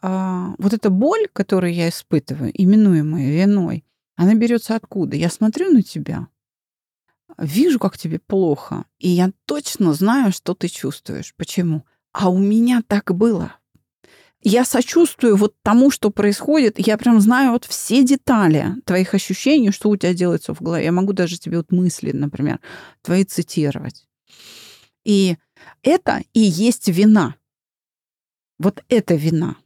э, 0.03 0.47
вот 0.59 0.75
эта 0.75 0.91
боль, 0.91 1.27
которую 1.33 1.73
я 1.73 1.89
испытываю, 1.89 2.53
именуемая 2.53 3.31
виной, 3.31 3.87
она 4.15 4.35
берется 4.35 4.77
откуда? 4.77 5.17
Я 5.17 5.31
смотрю 5.31 5.71
на 5.71 5.83
тебя, 5.83 6.29
вижу, 7.39 7.79
как 7.79 7.97
тебе 7.97 8.19
плохо, 8.19 8.85
и 8.99 9.09
я 9.09 9.33
точно 9.47 9.95
знаю, 9.95 10.33
что 10.33 10.53
ты 10.53 10.69
чувствуешь. 10.69 11.35
Почему? 11.35 11.87
А 12.13 12.29
у 12.29 12.37
меня 12.37 12.83
так 12.87 13.17
было 13.17 13.55
я 14.49 14.65
сочувствую 14.65 15.37
вот 15.37 15.55
тому, 15.63 15.91
что 15.91 16.11
происходит. 16.11 16.79
Я 16.79 16.97
прям 16.97 17.21
знаю 17.21 17.53
вот 17.53 17.65
все 17.65 18.03
детали 18.03 18.75
твоих 18.85 19.15
ощущений, 19.15 19.71
что 19.71 19.91
у 19.91 19.97
тебя 19.97 20.15
делается 20.15 20.55
в 20.55 20.63
голове. 20.63 20.85
Я 20.85 20.93
могу 20.93 21.13
даже 21.13 21.39
тебе 21.39 21.59
вот 21.59 21.71
мысли, 21.71 22.13
например, 22.13 22.61
твои 23.03 23.25
цитировать. 23.25 24.07
И 25.05 25.37
это 25.83 26.23
и 26.33 26.41
есть 26.41 26.89
вина. 26.89 27.35
Вот 28.59 28.83
это 28.89 29.15
вина. 29.15 29.57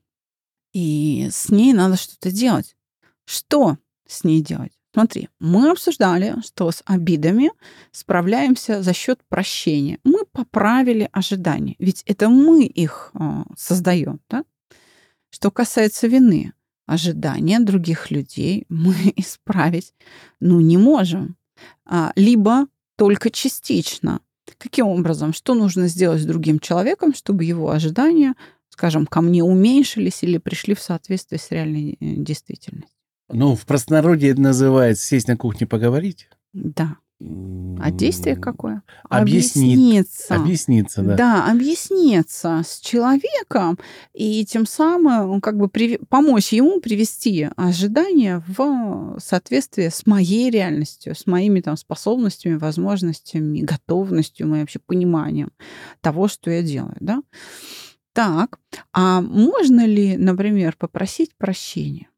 И 0.73 1.29
с 1.31 1.51
ней 1.51 1.73
надо 1.73 1.97
что-то 1.97 2.31
делать. 2.31 2.77
Что 3.25 3.79
с 4.07 4.25
ней 4.25 4.43
делать? 4.43 4.73
Смотри, 4.95 5.29
мы 5.39 5.71
обсуждали, 5.71 6.35
что 6.45 6.71
с 6.71 6.83
обидами 6.85 7.51
справляемся 7.93 8.83
за 8.83 8.93
счет 8.93 9.21
прощения. 9.29 9.99
Мы 10.05 10.27
поправили 10.27 11.09
ожидания, 11.13 11.77
ведь 11.79 12.03
это 12.05 12.29
мы 12.29 12.67
их 12.67 13.11
э, 13.15 13.45
создаем, 13.57 14.21
да? 14.29 14.45
Что 15.35 15.51
касается 15.51 16.07
вины, 16.07 16.53
ожидания 16.87 17.59
других 17.59 18.11
людей 18.11 18.67
мы 18.69 18.95
исправить 19.17 19.95
ну, 20.41 20.61
не 20.61 20.77
можем. 20.77 21.37
А, 21.87 22.13
либо 22.17 22.67
только 22.97 23.31
частично. 23.31 24.21
Каким 24.59 24.87
образом? 24.87 25.33
Что 25.33 25.55
нужно 25.55 25.89
сделать 25.89 26.21
с 26.21 26.27
другим 26.27 26.59
человеком, 26.59 27.15
чтобы 27.15 27.45
его 27.45 27.71
ожидания, 27.71 28.35
скажем, 28.69 29.07
ко 29.07 29.21
мне 29.21 29.43
уменьшились 29.43 30.23
или 30.23 30.39
пришли 30.39 30.75
в 30.75 30.83
соответствие 30.83 31.39
с 31.39 31.51
реальной 31.51 31.93
э, 31.93 31.97
действительностью? 32.17 32.95
Ну, 33.29 33.57
в 33.57 33.65
простонародье 33.65 34.31
это 34.31 34.41
называется 34.41 35.07
сесть 35.07 35.29
на 35.29 35.37
кухне 35.37 35.67
поговорить. 35.67 36.29
Да. 36.53 36.97
А 37.81 37.91
действие 37.91 38.37
какое? 38.37 38.83
Объяснит, 39.09 39.77
объясниться. 39.77 40.35
Объясниться, 40.37 41.03
да. 41.03 41.17
Да, 41.17 41.51
объясниться 41.51 42.63
с 42.65 42.79
человеком 42.79 43.77
и 44.15 44.45
тем 44.45 44.67
самым 44.67 45.41
как 45.41 45.57
бы 45.57 45.69
при, 45.69 45.99
помочь 46.09 46.53
ему 46.53 46.81
привести 46.81 47.49
ожидания 47.57 48.43
в 48.47 49.19
соответствие 49.19 49.91
с 49.91 50.07
моей 50.07 50.49
реальностью, 50.49 51.17
с 51.17 51.27
моими 51.27 51.61
там 51.61 51.77
способностями, 51.77 52.55
возможностями, 52.55 53.63
готовностью, 53.63 54.47
моим 54.47 54.61
вообще 54.61 54.79
пониманием 54.79 55.51
того, 56.01 56.29
что 56.29 56.53
я 56.53 56.63
делаю, 56.63 56.97
да. 57.01 57.23
Так, 58.13 58.59
а 58.93 59.23
можно 59.23 59.87
ли, 59.87 60.17
например, 60.17 60.77
попросить 60.79 61.35
прощения? 61.37 62.12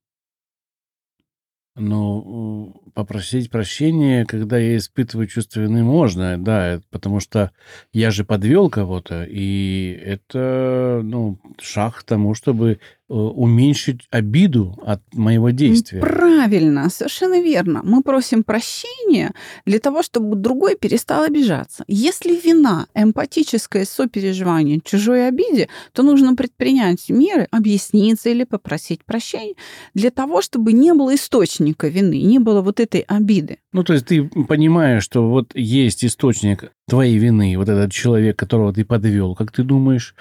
Ну, 1.76 2.72
попросить 2.94 3.50
прощения, 3.50 4.24
когда 4.26 4.58
я 4.58 4.76
испытываю 4.76 5.26
чувство 5.26 5.58
вины, 5.60 5.82
можно, 5.82 6.38
да, 6.38 6.80
потому 6.90 7.18
что 7.18 7.50
я 7.92 8.12
же 8.12 8.24
подвел 8.24 8.70
кого-то, 8.70 9.26
и 9.28 10.00
это, 10.04 11.00
ну, 11.02 11.40
шаг 11.60 11.96
к 11.96 12.02
тому, 12.04 12.34
чтобы 12.34 12.78
уменьшить 13.08 14.00
обиду 14.10 14.78
от 14.84 15.02
моего 15.12 15.50
действия. 15.50 16.00
Правильно, 16.00 16.88
совершенно 16.88 17.40
верно. 17.40 17.82
Мы 17.84 18.02
просим 18.02 18.44
прощения 18.44 19.34
для 19.66 19.78
того, 19.78 20.02
чтобы 20.02 20.36
другой 20.36 20.76
перестал 20.76 21.24
обижаться. 21.24 21.84
Если 21.86 22.34
вина, 22.34 22.86
эмпатическое 22.94 23.84
сопереживание 23.84 24.80
чужой 24.82 25.28
обиде, 25.28 25.68
то 25.92 26.02
нужно 26.02 26.34
предпринять 26.34 27.08
меры, 27.10 27.46
объясниться 27.50 28.30
или 28.30 28.44
попросить 28.44 29.04
прощения 29.04 29.54
для 29.92 30.10
того, 30.10 30.40
чтобы 30.40 30.72
не 30.72 30.94
было 30.94 31.14
источника 31.14 31.88
вины, 31.88 32.22
не 32.22 32.38
было 32.38 32.62
вот 32.62 32.80
этой 32.80 33.00
обиды. 33.00 33.58
Ну, 33.74 33.82
то 33.82 33.92
есть 33.92 34.06
ты 34.06 34.22
понимаешь, 34.28 35.02
что 35.02 35.28
вот 35.28 35.50
есть 35.56 36.04
источник 36.04 36.70
твоей 36.86 37.18
вины, 37.18 37.58
вот 37.58 37.68
этот 37.68 37.90
человек, 37.90 38.38
которого 38.38 38.72
ты 38.72 38.84
подвел, 38.84 39.34
как 39.34 39.50
ты 39.50 39.64
думаешь, 39.64 40.14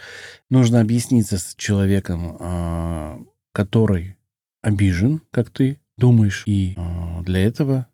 нужно 0.49 0.81
объясниться 0.81 1.37
с 1.37 1.53
человеком, 1.55 2.35
а, 2.39 3.19
который 3.51 4.17
обижен, 4.63 5.21
как 5.29 5.51
ты 5.51 5.79
думаешь, 5.99 6.41
и 6.47 6.73
а, 6.77 7.21
для 7.21 7.45
этого 7.45 7.85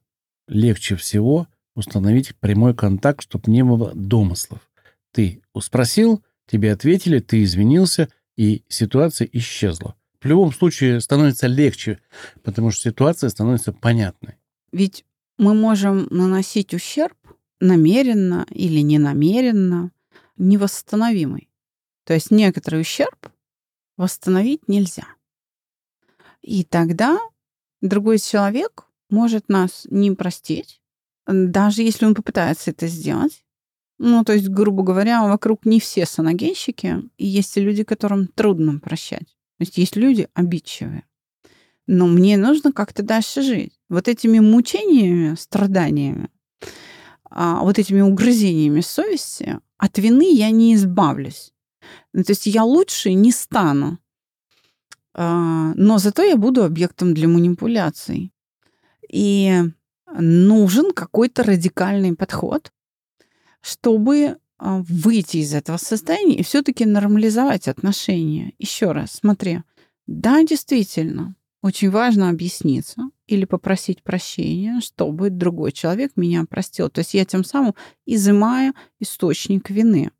легче 0.47 0.95
всего 0.95 1.49
установить 1.75 2.37
прямой 2.37 2.73
контакт, 2.73 3.23
чтобы 3.23 3.51
не 3.51 3.65
было 3.65 3.91
домыслов. 3.93 4.61
Ты 5.11 5.41
спросил, 5.59 6.23
тебе 6.49 6.71
ответили, 6.71 7.19
ты 7.19 7.43
извинился, 7.43 8.07
и 8.37 8.63
ситуация 8.69 9.27
исчезла. 9.33 9.95
В 10.21 10.25
любом 10.25 10.53
случае 10.53 11.01
становится 11.01 11.47
легче, 11.47 11.99
потому 12.43 12.71
что 12.71 12.89
ситуация 12.89 13.29
становится 13.29 13.73
понятной. 13.73 14.35
Ведь 14.71 15.03
мы 15.39 15.53
можем 15.53 16.05
наносить 16.11 16.73
ущерб 16.73 17.15
намеренно 17.61 18.45
или 18.51 18.81
ненамеренно 18.81 19.91
невосстановимый. 20.37 21.49
То 22.03 22.13
есть 22.13 22.29
некоторый 22.29 22.81
ущерб 22.81 23.31
восстановить 23.97 24.67
нельзя. 24.67 25.07
И 26.41 26.63
тогда 26.63 27.19
другой 27.81 28.19
человек 28.19 28.85
может 29.09 29.47
нас 29.47 29.87
не 29.89 30.11
простить, 30.11 30.81
даже 31.25 31.83
если 31.83 32.05
он 32.05 32.15
попытается 32.15 32.71
это 32.71 32.87
сделать. 32.87 33.45
Ну, 33.97 34.23
то 34.23 34.33
есть, 34.33 34.49
грубо 34.49 34.83
говоря, 34.83 35.23
вокруг 35.23 35.65
не 35.65 35.79
все 35.79 36.05
саногенщики, 36.05 37.03
и 37.17 37.25
есть 37.25 37.55
люди, 37.57 37.83
которым 37.83 38.27
трудно 38.27 38.79
прощать. 38.79 39.27
То 39.57 39.61
есть 39.61 39.77
есть 39.77 39.95
люди 39.95 40.27
обидчивые. 40.33 41.03
Но 41.91 42.05
мне 42.05 42.37
нужно 42.37 42.71
как-то 42.71 43.01
дальше 43.01 43.41
жить. 43.41 43.73
Вот 43.89 44.07
этими 44.07 44.37
мучениями, 44.37 45.33
страданиями, 45.33 46.29
а, 47.23 47.61
вот 47.63 47.79
этими 47.79 48.01
угрызениями 48.01 48.81
совести 48.81 49.59
от 49.77 49.97
вины 49.97 50.31
я 50.31 50.51
не 50.51 50.75
избавлюсь. 50.75 51.51
Ну, 52.13 52.23
то 52.23 52.33
есть 52.33 52.45
я 52.45 52.63
лучше 52.63 53.13
не 53.13 53.31
стану. 53.31 53.97
А, 55.15 55.73
но 55.73 55.97
зато 55.97 56.21
я 56.21 56.37
буду 56.37 56.63
объектом 56.63 57.15
для 57.15 57.27
манипуляций. 57.27 58.31
И 59.11 59.59
нужен 60.13 60.91
какой-то 60.91 61.41
радикальный 61.41 62.15
подход, 62.15 62.71
чтобы 63.61 64.37
а, 64.59 64.83
выйти 64.87 65.37
из 65.37 65.55
этого 65.55 65.77
состояния 65.77 66.35
и 66.35 66.43
все-таки 66.43 66.85
нормализовать 66.85 67.67
отношения. 67.67 68.53
Еще 68.59 68.91
раз, 68.91 69.13
смотри. 69.13 69.63
Да, 70.05 70.43
действительно, 70.43 71.35
очень 71.61 71.89
важно 71.89 72.29
объясниться 72.29 73.09
или 73.27 73.45
попросить 73.45 74.01
прощения, 74.03 74.79
чтобы 74.81 75.29
другой 75.29 75.71
человек 75.71 76.13
меня 76.15 76.45
простил. 76.49 76.89
То 76.89 76.99
есть 76.99 77.13
я 77.13 77.25
тем 77.25 77.43
самым 77.43 77.75
изымаю 78.05 78.73
источник 78.99 79.69
вины. 79.69 80.11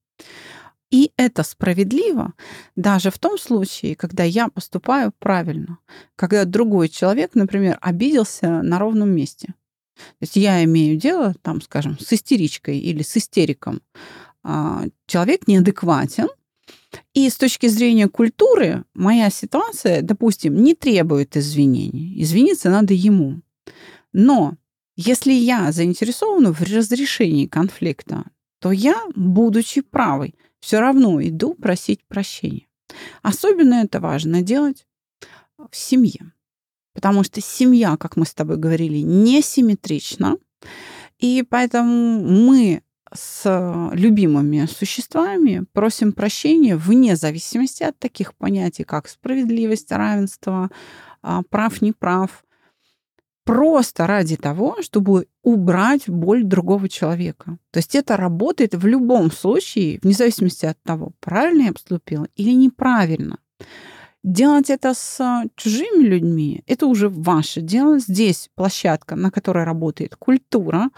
И 0.92 1.12
это 1.18 1.44
справедливо 1.44 2.34
даже 2.76 3.12
в 3.12 3.20
том 3.20 3.38
случае, 3.38 3.96
когда 3.96 4.24
я 4.24 4.50
поступаю 4.50 5.14
правильно, 5.20 5.78
когда 6.16 6.46
другой 6.46 6.90
человек, 6.90 7.36
например, 7.36 7.78
обиделся 7.80 8.64
на 8.64 8.80
ровном 8.80 9.12
месте. 9.12 9.54
То 9.96 10.22
есть 10.22 10.36
я 10.36 10.64
имею 10.64 10.98
дело, 10.98 11.36
там, 11.42 11.62
скажем, 11.62 12.00
с 12.00 12.12
истеричкой 12.12 12.80
или 12.80 13.04
с 13.04 13.16
истериком. 13.18 13.82
А, 14.44 14.86
человек 15.06 15.48
неадекватен, 15.48 16.28
и 17.14 17.30
с 17.30 17.38
точки 17.38 17.68
зрения 17.68 18.08
культуры 18.08 18.84
моя 18.94 19.30
ситуация, 19.30 20.02
допустим, 20.02 20.56
не 20.56 20.76
требует 20.76 21.38
извинений. 21.38 22.22
Извиниться 22.22 22.70
надо 22.70 22.94
ему. 22.94 23.42
Но 24.12 24.58
если 24.96 25.32
я 25.32 25.72
заинтересована 25.72 26.54
в 26.54 26.62
разрешении 26.62 27.46
конфликта, 27.46 28.26
то 28.60 28.72
я, 28.72 29.02
будучи 29.16 29.82
правой, 29.82 30.36
все 30.60 30.80
равно 30.80 31.22
иду 31.22 31.54
просить 31.54 32.04
прощения. 32.06 32.68
Особенно 33.22 33.76
это 33.76 34.00
важно 34.00 34.42
делать 34.42 34.86
в 35.58 35.76
семье. 35.76 36.34
Потому 36.94 37.24
что 37.24 37.40
семья, 37.40 37.98
как 37.98 38.18
мы 38.18 38.26
с 38.26 38.34
тобой 38.34 38.58
говорили, 38.58 38.98
несимметрична. 38.98 40.38
И 41.20 41.46
поэтому 41.48 42.20
мы 42.22 42.82
с 43.14 43.92
любимыми 43.94 44.66
существами 44.66 45.66
просим 45.74 46.14
прощения 46.14 46.76
вне 46.76 47.16
зависимости 47.16 47.84
от 47.84 47.98
таких 48.00 48.36
понятий, 48.36 48.84
как 48.84 49.08
справедливость, 49.08 49.92
равенство, 49.92 50.70
а, 51.22 51.44
прав, 51.50 51.82
неправ, 51.82 52.44
просто 53.44 54.06
ради 54.06 54.36
того, 54.36 54.82
чтобы 54.82 55.28
убрать 55.44 56.08
боль 56.08 56.44
другого 56.44 56.88
человека. 56.88 57.58
То 57.72 57.80
есть 57.80 57.96
это 57.96 58.16
работает 58.16 58.76
в 58.76 58.86
любом 58.86 59.32
случае, 59.32 60.00
вне 60.04 60.14
зависимости 60.14 60.66
от 60.68 60.82
того, 60.84 61.14
правильно 61.20 61.64
я 61.64 61.74
поступила 61.74 62.28
или 62.36 62.52
неправильно. 62.52 63.40
Делать 64.24 64.70
это 64.70 64.94
с 64.94 65.46
чужими 65.56 66.04
людьми, 66.04 66.62
это 66.68 66.86
уже 66.86 67.10
ваше 67.10 67.62
дело. 67.62 68.00
Здесь 68.00 68.50
площадка, 68.54 69.16
на 69.16 69.32
которой 69.32 69.64
работает 69.64 70.16
культура. 70.16 70.90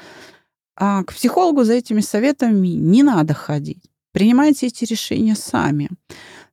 А 0.84 1.04
к 1.04 1.13
психологу 1.13 1.63
за 1.63 1.74
этими 1.74 2.02
советами 2.02 2.70
не 2.70 3.04
надо 3.04 3.36
ходить. 3.36 3.84
Принимайте 4.13 4.65
эти 4.65 4.84
решения 4.84 5.36
сами. 5.36 5.91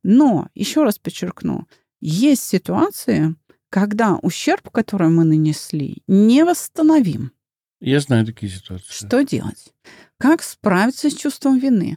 Но, 0.02 0.48
еще 0.54 0.84
раз 0.84 0.98
подчеркну, 0.98 1.66
есть 2.02 2.42
ситуации, 2.42 3.36
когда 3.70 4.16
ущерб, 4.16 4.68
который 4.68 5.08
мы 5.08 5.24
нанесли, 5.24 6.02
не 6.06 6.44
восстановим. 6.44 7.32
Я 7.80 8.00
знаю 8.00 8.26
такие 8.26 8.52
ситуации. 8.52 8.84
Что 8.90 9.24
делать? 9.24 9.72
Как 10.18 10.42
справиться 10.42 11.08
с 11.08 11.14
чувством 11.14 11.58
вины? 11.58 11.96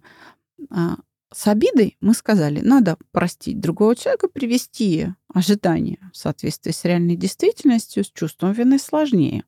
А, 0.70 1.00
с 1.34 1.48
обидой 1.48 1.98
мы 2.00 2.14
сказали, 2.14 2.62
надо 2.62 2.96
простить 3.12 3.60
другого 3.60 3.94
человека, 3.94 4.30
привести 4.30 5.10
ожидания 5.34 6.00
в 6.14 6.18
соответствии 6.18 6.72
с 6.72 6.86
реальной 6.86 7.18
действительностью, 7.18 8.06
с 8.06 8.10
чувством 8.10 8.54
вины 8.54 8.80
сложнее. 8.80 9.44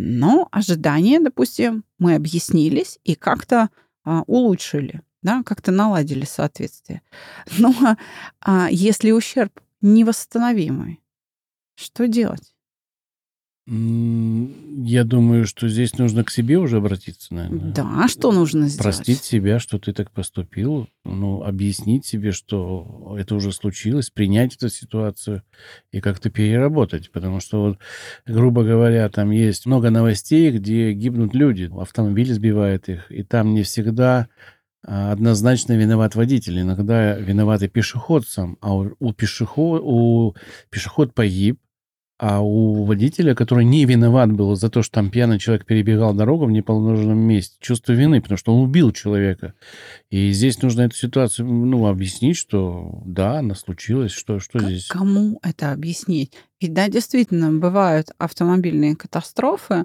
Но 0.00 0.48
ожидания, 0.52 1.18
допустим, 1.18 1.82
мы 1.98 2.14
объяснились 2.14 3.00
и 3.02 3.16
как-то 3.16 3.68
а, 4.04 4.22
улучшили, 4.28 5.02
да, 5.22 5.42
как-то 5.42 5.72
наладили 5.72 6.24
соответствие. 6.24 7.02
Но 7.58 7.74
а, 8.38 8.68
если 8.70 9.10
ущерб 9.10 9.60
невосстановимый, 9.80 11.00
что 11.74 12.06
делать? 12.06 12.54
Я 13.70 15.04
думаю, 15.04 15.46
что 15.46 15.68
здесь 15.68 15.98
нужно 15.98 16.24
к 16.24 16.30
себе 16.30 16.56
уже 16.56 16.78
обратиться, 16.78 17.34
наверное. 17.34 17.72
Да, 17.74 18.08
что 18.08 18.32
нужно 18.32 18.66
сделать? 18.66 18.82
Простить 18.82 19.22
себя, 19.22 19.58
что 19.58 19.78
ты 19.78 19.92
так 19.92 20.10
поступил, 20.10 20.88
ну, 21.04 21.42
объяснить 21.42 22.06
себе, 22.06 22.32
что 22.32 23.14
это 23.18 23.34
уже 23.34 23.52
случилось, 23.52 24.08
принять 24.08 24.56
эту 24.56 24.70
ситуацию 24.70 25.42
и 25.92 26.00
как-то 26.00 26.30
переработать. 26.30 27.12
Потому 27.12 27.40
что, 27.40 27.60
вот, 27.60 27.78
грубо 28.26 28.64
говоря, 28.64 29.06
там 29.10 29.32
есть 29.32 29.66
много 29.66 29.90
новостей, 29.90 30.50
где 30.50 30.92
гибнут 30.92 31.34
люди, 31.34 31.70
автомобиль 31.78 32.32
сбивает 32.32 32.88
их, 32.88 33.12
и 33.12 33.22
там 33.22 33.52
не 33.52 33.64
всегда 33.64 34.28
а, 34.82 35.12
однозначно 35.12 35.74
виноват 35.74 36.14
водитель. 36.14 36.58
Иногда 36.58 37.16
виноват 37.16 37.70
пешеход 37.70 38.26
сам, 38.26 38.56
а 38.62 38.74
у, 38.74 38.94
у, 38.98 39.12
пешеход, 39.12 39.82
у 39.84 40.34
пешеход 40.70 41.12
погиб, 41.12 41.60
а 42.18 42.40
у 42.40 42.84
водителя, 42.84 43.34
который 43.36 43.64
не 43.64 43.84
виноват 43.84 44.32
был 44.32 44.56
за 44.56 44.68
то, 44.68 44.82
что 44.82 44.94
там 44.94 45.10
пьяный 45.10 45.38
человек 45.38 45.64
перебегал 45.64 46.14
дорогу 46.14 46.46
в 46.46 46.50
неположенном 46.50 47.18
месте, 47.18 47.56
чувство 47.60 47.92
вины, 47.92 48.20
потому 48.20 48.36
что 48.36 48.54
он 48.54 48.64
убил 48.64 48.90
человека. 48.90 49.54
И 50.10 50.32
здесь 50.32 50.60
нужно 50.60 50.82
эту 50.82 50.96
ситуацию 50.96 51.46
ну, 51.46 51.86
объяснить, 51.86 52.36
что 52.36 53.02
да, 53.06 53.38
она 53.38 53.54
случилась, 53.54 54.10
что, 54.10 54.40
что 54.40 54.58
К- 54.58 54.62
здесь. 54.62 54.88
Кому 54.88 55.38
это 55.44 55.70
объяснить? 55.70 56.32
Ведь 56.60 56.74
да, 56.74 56.88
действительно, 56.88 57.52
бывают 57.52 58.08
автомобильные 58.18 58.96
катастрофы, 58.96 59.84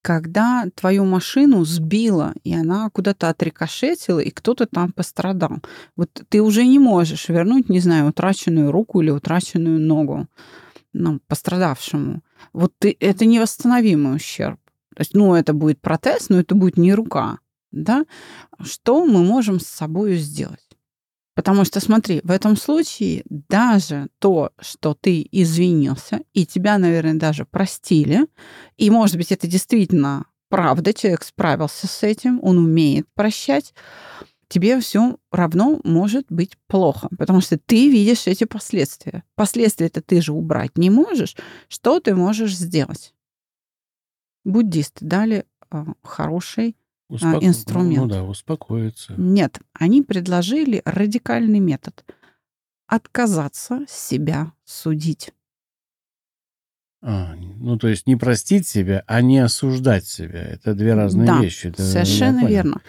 когда 0.00 0.64
твою 0.74 1.04
машину 1.04 1.66
сбило, 1.66 2.32
и 2.44 2.54
она 2.54 2.88
куда-то 2.88 3.28
отрикошетила, 3.28 4.20
и 4.20 4.30
кто-то 4.30 4.64
там 4.64 4.92
пострадал. 4.92 5.58
Вот 5.96 6.08
ты 6.30 6.40
уже 6.40 6.64
не 6.64 6.78
можешь 6.78 7.28
вернуть, 7.28 7.68
не 7.68 7.80
знаю, 7.80 8.06
утраченную 8.06 8.72
руку 8.72 9.02
или 9.02 9.10
утраченную 9.10 9.78
ногу 9.78 10.26
ну, 10.92 11.20
пострадавшему. 11.26 12.22
Вот 12.52 12.72
ты, 12.78 12.96
это 13.00 13.24
невосстановимый 13.24 14.16
ущерб. 14.16 14.60
То 14.94 15.00
есть, 15.00 15.14
ну, 15.14 15.34
это 15.34 15.52
будет 15.52 15.80
протез, 15.80 16.28
но 16.28 16.40
это 16.40 16.54
будет 16.54 16.76
не 16.76 16.94
рука. 16.94 17.38
Да? 17.70 18.04
Что 18.60 19.04
мы 19.04 19.22
можем 19.22 19.60
с 19.60 19.66
собой 19.66 20.16
сделать? 20.16 20.64
Потому 21.34 21.64
что, 21.64 21.78
смотри, 21.78 22.20
в 22.24 22.32
этом 22.32 22.56
случае 22.56 23.22
даже 23.28 24.08
то, 24.18 24.50
что 24.60 24.94
ты 25.00 25.26
извинился, 25.30 26.20
и 26.32 26.44
тебя, 26.44 26.78
наверное, 26.78 27.14
даже 27.14 27.44
простили, 27.44 28.26
и, 28.76 28.90
может 28.90 29.16
быть, 29.16 29.30
это 29.30 29.46
действительно 29.46 30.24
правда, 30.48 30.92
человек 30.92 31.22
справился 31.22 31.86
с 31.86 32.02
этим, 32.02 32.40
он 32.42 32.58
умеет 32.58 33.06
прощать, 33.14 33.74
тебе 34.48 34.80
все 34.80 35.18
равно 35.30 35.80
может 35.84 36.26
быть 36.30 36.56
плохо, 36.66 37.08
потому 37.18 37.40
что 37.40 37.58
ты 37.58 37.90
видишь 37.90 38.26
эти 38.26 38.44
последствия. 38.44 39.22
Последствия-то 39.34 40.00
ты 40.02 40.20
же 40.20 40.32
убрать 40.32 40.76
не 40.78 40.90
можешь. 40.90 41.36
Что 41.68 42.00
ты 42.00 42.14
можешь 42.14 42.56
сделать? 42.56 43.14
Буддисты 44.44 45.04
дали 45.04 45.44
э, 45.70 45.84
хороший 46.02 46.76
Успоко- 47.10 47.44
инструмент. 47.44 48.02
Ну 48.02 48.08
да, 48.08 48.22
успокоиться. 48.24 49.14
Нет, 49.16 49.60
они 49.72 50.02
предложили 50.02 50.82
радикальный 50.84 51.60
метод. 51.60 52.04
Отказаться 52.86 53.84
себя 53.88 54.52
судить. 54.64 55.32
А, 57.00 57.34
ну, 57.36 57.78
то 57.78 57.88
есть 57.88 58.06
не 58.06 58.16
простить 58.16 58.66
себя, 58.66 59.04
а 59.06 59.20
не 59.22 59.38
осуждать 59.38 60.06
себя. 60.06 60.40
Это 60.40 60.74
две 60.74 60.94
разные 60.94 61.26
Да, 61.26 61.40
вещи. 61.40 61.68
Это 61.68 61.82
Совершенно 61.82 62.46
верно. 62.46 62.80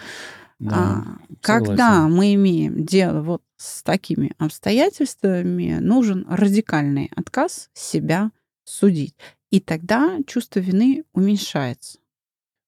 Да, 0.60 0.76
А, 0.76 1.04
когда 1.40 2.06
мы 2.08 2.34
имеем 2.34 2.84
дело 2.84 3.22
вот 3.22 3.42
с 3.56 3.82
такими 3.82 4.32
обстоятельствами, 4.38 5.78
нужен 5.80 6.26
радикальный 6.28 7.10
отказ 7.16 7.70
себя 7.72 8.30
судить. 8.64 9.14
И 9.50 9.58
тогда 9.60 10.18
чувство 10.26 10.60
вины 10.60 11.04
уменьшается. 11.12 11.98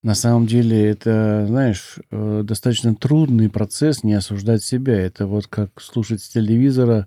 На 0.02 0.14
самом 0.14 0.46
деле 0.46 0.88
это, 0.90 1.44
знаешь, 1.46 1.98
э, 2.11 2.42
достаточно 2.44 2.94
трудный 2.96 3.48
процесс 3.48 4.02
не 4.02 4.14
осуждать 4.14 4.64
себя. 4.64 4.98
Это 4.98 5.26
вот 5.26 5.46
как 5.46 5.81
слушать 5.81 6.22
с 6.22 6.28
телевизора, 6.28 7.07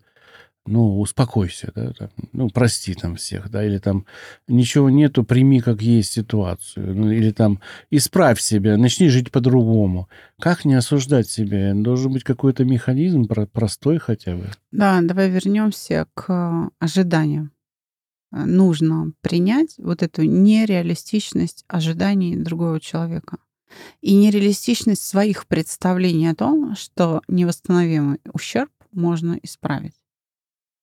ну, 0.68 1.00
успокойся, 1.00 1.72
да, 1.76 1.94
там, 1.94 2.10
ну, 2.34 2.50
прости 2.50 2.94
там 2.96 3.16
всех, 3.16 3.50
да, 3.50 3.64
или 3.64 3.78
там 3.78 4.06
ничего 4.48 4.90
нету, 4.90 5.24
прими 5.24 5.60
как 5.60 5.82
есть 5.82 6.14
ситуацию, 6.14 6.96
ну, 6.96 7.12
или 7.12 7.32
там 7.32 7.60
исправь 7.92 8.40
себя, 8.40 8.78
начни 8.78 9.10
жить 9.10 9.32
по-другому. 9.32 10.10
Как 10.40 10.66
не 10.66 10.74
осуждать 10.74 11.30
себя? 11.30 11.74
Должен 11.76 12.12
быть 12.14 12.24
какой-то 12.24 12.66
механизм 12.66 13.26
про- 13.26 13.46
простой 13.46 14.00
хотя 14.00 14.36
бы. 14.36 14.50
Да, 14.72 15.00
давай 15.02 15.30
вернемся 15.30 16.08
к 16.14 16.70
ожиданиям. 16.80 17.52
Э, 18.32 18.46
Нужно 18.46 19.12
принять 19.22 19.76
вот 19.78 20.02
эту 20.02 20.24
нереалистичность 20.24 21.64
ожиданий 21.68 22.36
другого 22.36 22.80
человека 22.80 23.38
и 24.02 24.16
нереалистичность 24.16 25.04
своих 25.04 25.48
представлений 25.48 26.28
о 26.28 26.36
том, 26.36 26.76
что 26.76 27.22
невосстановимый 27.28 28.20
ущерб 28.34 28.72
можно 28.92 29.38
исправить. 29.44 29.94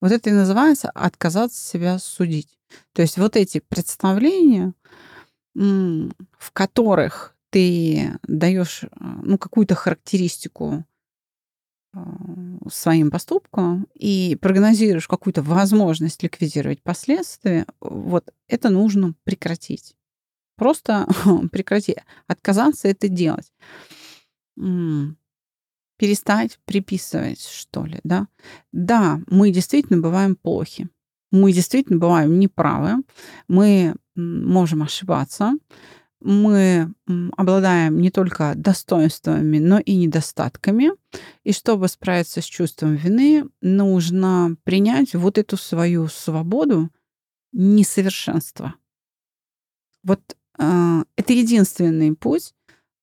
Вот 0.03 0.11
это 0.11 0.31
и 0.31 0.33
называется 0.33 0.91
отказаться 0.91 1.65
себя 1.65 1.99
судить. 2.01 2.59
То 2.93 3.03
есть 3.03 3.19
вот 3.19 3.37
эти 3.37 3.61
представления, 3.61 4.75
в 5.55 6.53
которых 6.53 7.37
ты 7.51 8.19
даешь 8.27 8.83
э, 8.83 8.89
ну, 9.01 9.37
какую-то 9.39 9.75
характеристику 9.75 10.85
э, 11.95 11.99
своим 12.71 13.11
поступкам 13.11 13.87
и 13.95 14.37
прогнозируешь 14.41 15.07
какую-то 15.07 15.43
возможность 15.43 16.23
ликвидировать 16.23 16.83
последствия, 16.83 17.67
вот 17.81 18.33
это 18.49 18.71
нужно 18.71 19.15
прекратить. 19.25 19.95
Просто 20.57 21.07
прекрати. 21.53 21.97
Отказаться 22.27 22.89
это 22.89 23.09
делать. 23.09 23.53
Перестать 26.03 26.59
приписывать, 26.65 27.47
что 27.47 27.87
ли, 27.87 28.01
да. 28.03 28.27
Да, 28.73 29.21
мы 29.29 29.53
действительно 29.53 30.03
бываем 30.03 30.35
плохи. 30.35 30.89
Мы 31.31 31.53
действительно 31.53 32.01
бываем 32.01 32.41
неправы. 32.41 33.05
Мы 33.47 33.95
можем 34.17 34.83
ошибаться. 34.83 35.53
Мы 36.19 36.93
обладаем 37.37 38.01
не 38.01 38.11
только 38.11 38.55
достоинствами, 38.57 39.61
но 39.61 39.79
и 39.79 39.95
недостатками. 39.95 40.91
И 41.45 41.53
чтобы 41.53 41.87
справиться 41.87 42.41
с 42.41 42.47
чувством 42.47 42.97
вины, 42.97 43.49
нужно 43.61 44.57
принять 44.65 45.15
вот 45.15 45.39
эту 45.39 45.57
свою 45.57 46.09
свободу 46.09 46.91
несовершенства. 47.53 48.75
Вот 50.03 50.37
э, 50.59 51.05
это 51.15 51.33
единственный 51.33 52.13
путь, 52.17 52.55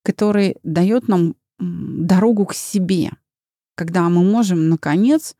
который 0.03 0.57
дает 0.63 1.07
нам 1.07 1.37
дорогу 1.59 2.45
к 2.45 2.53
себе, 2.53 3.11
когда 3.75 4.09
мы 4.09 4.23
можем, 4.23 4.69
наконец, 4.69 5.35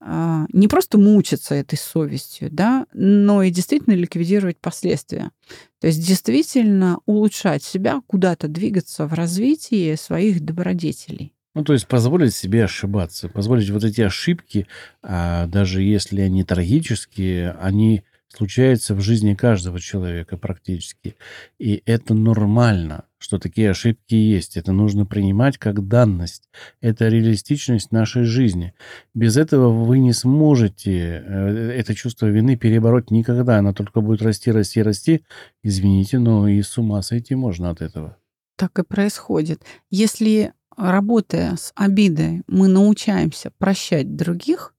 а, 0.00 0.46
не 0.52 0.68
просто 0.68 0.96
мучиться 0.96 1.54
этой 1.54 1.76
совестью, 1.76 2.48
да, 2.52 2.86
но 2.92 3.42
и 3.42 3.50
действительно 3.50 3.94
ликвидировать 3.94 4.58
последствия. 4.58 5.32
То 5.80 5.88
есть 5.88 6.06
действительно 6.06 7.00
улучшать 7.06 7.64
себя, 7.64 8.00
куда-то 8.06 8.46
двигаться 8.48 9.06
в 9.06 9.14
развитии 9.14 9.96
своих 9.96 10.44
добродетелей. 10.44 11.32
Ну, 11.54 11.64
то 11.64 11.72
есть 11.72 11.88
позволить 11.88 12.34
себе 12.34 12.64
ошибаться, 12.64 13.28
позволить 13.28 13.70
вот 13.70 13.82
эти 13.82 14.00
ошибки, 14.00 14.68
а, 15.02 15.46
даже 15.46 15.82
если 15.82 16.20
они 16.20 16.44
трагические, 16.44 17.56
они 17.60 18.04
случаются 18.34 18.94
в 18.94 19.00
жизни 19.00 19.34
каждого 19.34 19.80
человека 19.80 20.36
практически. 20.36 21.16
И 21.58 21.82
это 21.86 22.14
нормально, 22.14 23.04
что 23.18 23.38
такие 23.38 23.70
ошибки 23.70 24.14
есть. 24.14 24.56
Это 24.56 24.72
нужно 24.72 25.06
принимать 25.06 25.58
как 25.58 25.88
данность. 25.88 26.48
Это 26.80 27.08
реалистичность 27.08 27.90
нашей 27.90 28.24
жизни. 28.24 28.74
Без 29.14 29.36
этого 29.36 29.70
вы 29.70 29.98
не 29.98 30.12
сможете 30.12 31.22
э, 31.26 31.72
это 31.76 31.94
чувство 31.94 32.26
вины 32.26 32.56
перебороть 32.56 33.10
никогда. 33.10 33.58
Оно 33.58 33.72
только 33.72 34.00
будет 34.00 34.22
расти, 34.22 34.52
расти, 34.52 34.82
расти. 34.82 35.24
Извините, 35.62 36.18
но 36.18 36.48
и 36.48 36.62
с 36.62 36.76
ума 36.78 37.02
сойти 37.02 37.34
можно 37.34 37.70
от 37.70 37.80
этого. 37.80 38.16
Так 38.56 38.78
и 38.78 38.82
происходит. 38.82 39.62
Если, 39.90 40.52
работая 40.76 41.56
с 41.56 41.72
обидой, 41.74 42.42
мы 42.46 42.68
научаемся 42.68 43.52
прощать 43.58 44.16
других, 44.16 44.74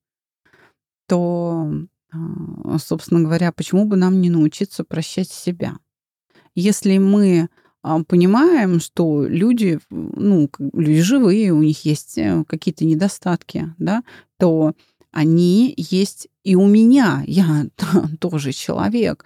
то 1.07 1.71
собственно 2.79 3.21
говоря, 3.21 3.51
почему 3.51 3.85
бы 3.85 3.95
нам 3.95 4.21
не 4.21 4.29
научиться 4.29 4.83
прощать 4.83 5.29
себя? 5.29 5.77
Если 6.55 6.97
мы 6.97 7.49
а, 7.81 8.03
понимаем, 8.03 8.79
что 8.79 9.25
люди, 9.25 9.79
ну, 9.89 10.49
люди 10.73 11.01
живые, 11.01 11.53
у 11.53 11.61
них 11.61 11.85
есть 11.85 12.17
э, 12.17 12.43
какие-то 12.47 12.85
недостатки, 12.85 13.73
да, 13.77 14.03
то 14.37 14.73
они 15.11 15.73
есть 15.77 16.27
и 16.43 16.55
у 16.55 16.67
меня. 16.67 17.23
Я 17.25 17.67
тоже 18.19 18.51
человек. 18.51 19.23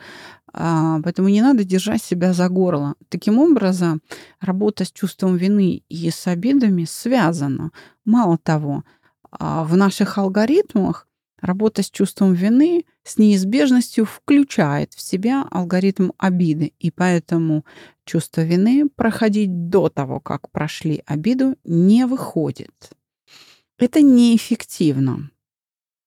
А, 0.54 1.00
поэтому 1.04 1.30
не 1.30 1.42
надо 1.42 1.64
держать 1.64 2.04
себя 2.04 2.34
за 2.34 2.48
горло. 2.48 2.96
Таким 3.10 3.40
образом, 3.40 4.02
работа 4.40 4.86
с 4.86 4.92
чувством 4.92 5.36
вины 5.36 5.84
и 5.90 6.12
с 6.12 6.28
обидами 6.28 6.86
связана. 6.86 7.72
Мало 8.06 8.38
того, 8.38 8.84
в 9.40 9.76
наших 9.76 10.20
алгоритмах 10.20 11.08
Работа 11.44 11.84
с 11.84 11.92
чувством 11.92 12.34
вины 12.34 12.86
с 13.04 13.18
неизбежностью 13.18 14.06
включает 14.06 14.94
в 14.94 15.02
себя 15.02 15.46
алгоритм 15.52 16.12
обиды, 16.18 16.72
и 16.80 16.90
поэтому 16.90 17.66
чувство 18.06 18.42
вины 18.46 18.88
проходить 18.88 19.68
до 19.68 19.90
того, 19.90 20.22
как 20.22 20.50
прошли 20.52 21.04
обиду, 21.06 21.58
не 21.66 22.06
выходит. 22.08 22.92
Это 23.78 24.02
неэффективно. 24.02 25.32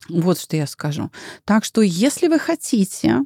Вот 0.09 0.39
что 0.39 0.57
я 0.57 0.67
скажу. 0.67 1.11
Так 1.45 1.67
что 1.67 1.83
если 1.83 2.29
вы 2.29 2.39
хотите 2.39 3.21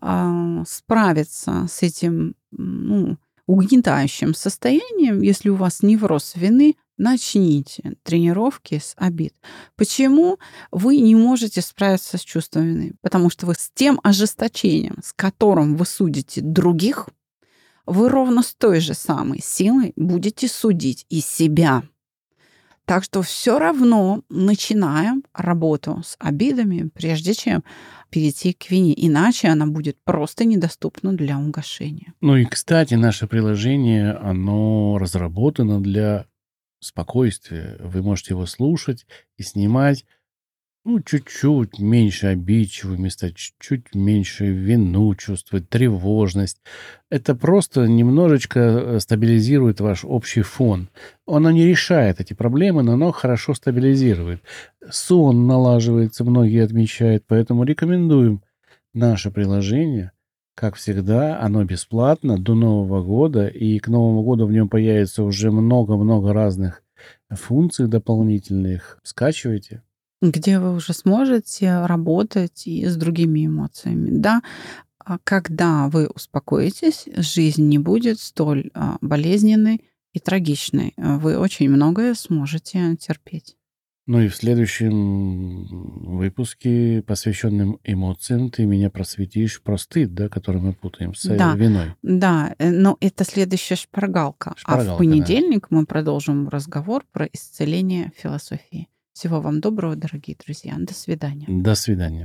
э, 0.00 0.62
справиться 0.66 1.66
с 1.70 1.82
этим 1.82 2.36
ну, 2.52 3.18
угнетающим 3.46 4.32
состоянием, 4.32 5.20
если 5.20 5.50
у 5.50 5.56
вас 5.56 5.82
невроз 5.82 6.36
вины, 6.36 6.76
Начните 6.98 7.94
тренировки 8.02 8.78
с 8.78 8.94
обид. 8.96 9.32
Почему 9.76 10.38
вы 10.72 10.98
не 10.98 11.14
можете 11.14 11.62
справиться 11.62 12.18
с 12.18 12.22
чувством 12.22 12.66
вины? 12.66 12.92
Потому 13.00 13.30
что 13.30 13.46
вы 13.46 13.54
с 13.54 13.70
тем 13.72 14.00
ожесточением, 14.02 14.98
с 15.02 15.12
которым 15.12 15.76
вы 15.76 15.86
судите 15.86 16.40
других, 16.40 17.08
вы 17.86 18.08
ровно 18.08 18.42
с 18.42 18.52
той 18.52 18.80
же 18.80 18.94
самой 18.94 19.40
силой 19.40 19.92
будете 19.94 20.48
судить 20.48 21.06
и 21.08 21.20
себя. 21.20 21.84
Так 22.84 23.04
что 23.04 23.22
все 23.22 23.58
равно 23.58 24.22
начинаем 24.28 25.22
работу 25.34 26.02
с 26.04 26.16
обидами, 26.18 26.88
прежде 26.94 27.34
чем 27.34 27.62
перейти 28.10 28.54
к 28.54 28.70
вине. 28.70 28.94
Иначе 28.96 29.48
она 29.48 29.66
будет 29.66 29.98
просто 30.02 30.44
недоступна 30.46 31.12
для 31.12 31.38
угошения. 31.38 32.14
Ну 32.20 32.34
и, 32.36 32.44
кстати, 32.44 32.94
наше 32.94 33.26
приложение, 33.26 34.12
оно 34.12 34.98
разработано 34.98 35.80
для 35.80 36.24
спокойствие. 36.80 37.76
Вы 37.80 38.02
можете 38.02 38.34
его 38.34 38.46
слушать 38.46 39.06
и 39.36 39.42
снимать, 39.42 40.04
ну, 40.84 41.00
чуть-чуть 41.00 41.78
меньше 41.80 42.28
обидчивыми 42.28 43.08
стать, 43.08 43.36
чуть-чуть 43.36 43.94
меньше 43.94 44.46
вину 44.46 45.14
чувствовать, 45.14 45.68
тревожность. 45.68 46.62
Это 47.10 47.34
просто 47.34 47.86
немножечко 47.86 48.60
э, 48.60 49.00
стабилизирует 49.00 49.80
ваш 49.80 50.04
общий 50.04 50.42
фон. 50.42 50.88
Оно 51.26 51.50
не 51.50 51.66
решает 51.66 52.20
эти 52.20 52.32
проблемы, 52.32 52.82
но 52.82 52.92
оно 52.94 53.12
хорошо 53.12 53.54
стабилизирует. 53.54 54.42
Сон 54.88 55.46
налаживается, 55.46 56.24
многие 56.24 56.64
отмечают, 56.64 57.24
поэтому 57.26 57.64
рекомендуем 57.64 58.42
наше 58.94 59.30
приложение– 59.30 60.12
как 60.58 60.74
всегда, 60.74 61.40
оно 61.40 61.62
бесплатно 61.62 62.36
до 62.36 62.56
Нового 62.56 63.00
года, 63.00 63.46
и 63.46 63.78
к 63.78 63.86
Новому 63.86 64.24
году 64.24 64.44
в 64.44 64.50
нем 64.50 64.68
появится 64.68 65.22
уже 65.22 65.52
много-много 65.52 66.32
разных 66.32 66.82
функций 67.30 67.86
дополнительных. 67.86 68.98
Скачивайте. 69.04 69.84
Где 70.20 70.58
вы 70.58 70.74
уже 70.74 70.94
сможете 70.94 71.86
работать 71.86 72.66
и 72.66 72.84
с 72.84 72.96
другими 72.96 73.46
эмоциями. 73.46 74.10
Да, 74.10 74.42
а 74.98 75.18
когда 75.22 75.88
вы 75.88 76.08
успокоитесь, 76.08 77.04
жизнь 77.14 77.68
не 77.68 77.78
будет 77.78 78.18
столь 78.18 78.72
а, 78.74 78.96
болезненной 79.00 79.84
и 80.12 80.18
трагичной. 80.18 80.92
Вы 80.96 81.38
очень 81.38 81.70
многое 81.70 82.14
сможете 82.14 82.96
терпеть. 82.96 83.57
Ну 84.08 84.22
и 84.22 84.28
в 84.28 84.36
следующем 84.36 85.66
выпуске, 86.16 87.02
посвященном 87.06 87.78
эмоциям, 87.84 88.50
ты 88.50 88.64
меня 88.64 88.88
просветишь 88.88 89.60
про 89.60 89.76
стыд, 89.76 90.14
да, 90.14 90.30
который 90.30 90.62
мы 90.62 90.72
путаем 90.72 91.14
с 91.14 91.28
да, 91.28 91.54
виной. 91.54 91.94
Да, 92.00 92.54
э, 92.58 92.70
но 92.70 92.96
это 93.00 93.24
следующая 93.24 93.76
шпаргалка. 93.76 94.54
шпаргалка 94.56 94.92
а 94.92 94.94
в 94.94 94.98
понедельник 94.98 95.66
да. 95.70 95.76
мы 95.76 95.84
продолжим 95.84 96.48
разговор 96.48 97.04
про 97.12 97.26
исцеление 97.26 98.10
философии. 98.16 98.88
Всего 99.12 99.42
вам 99.42 99.60
доброго, 99.60 99.94
дорогие 99.94 100.38
друзья. 100.42 100.74
До 100.78 100.94
свидания. 100.94 101.44
До 101.46 101.74
свидания. 101.74 102.24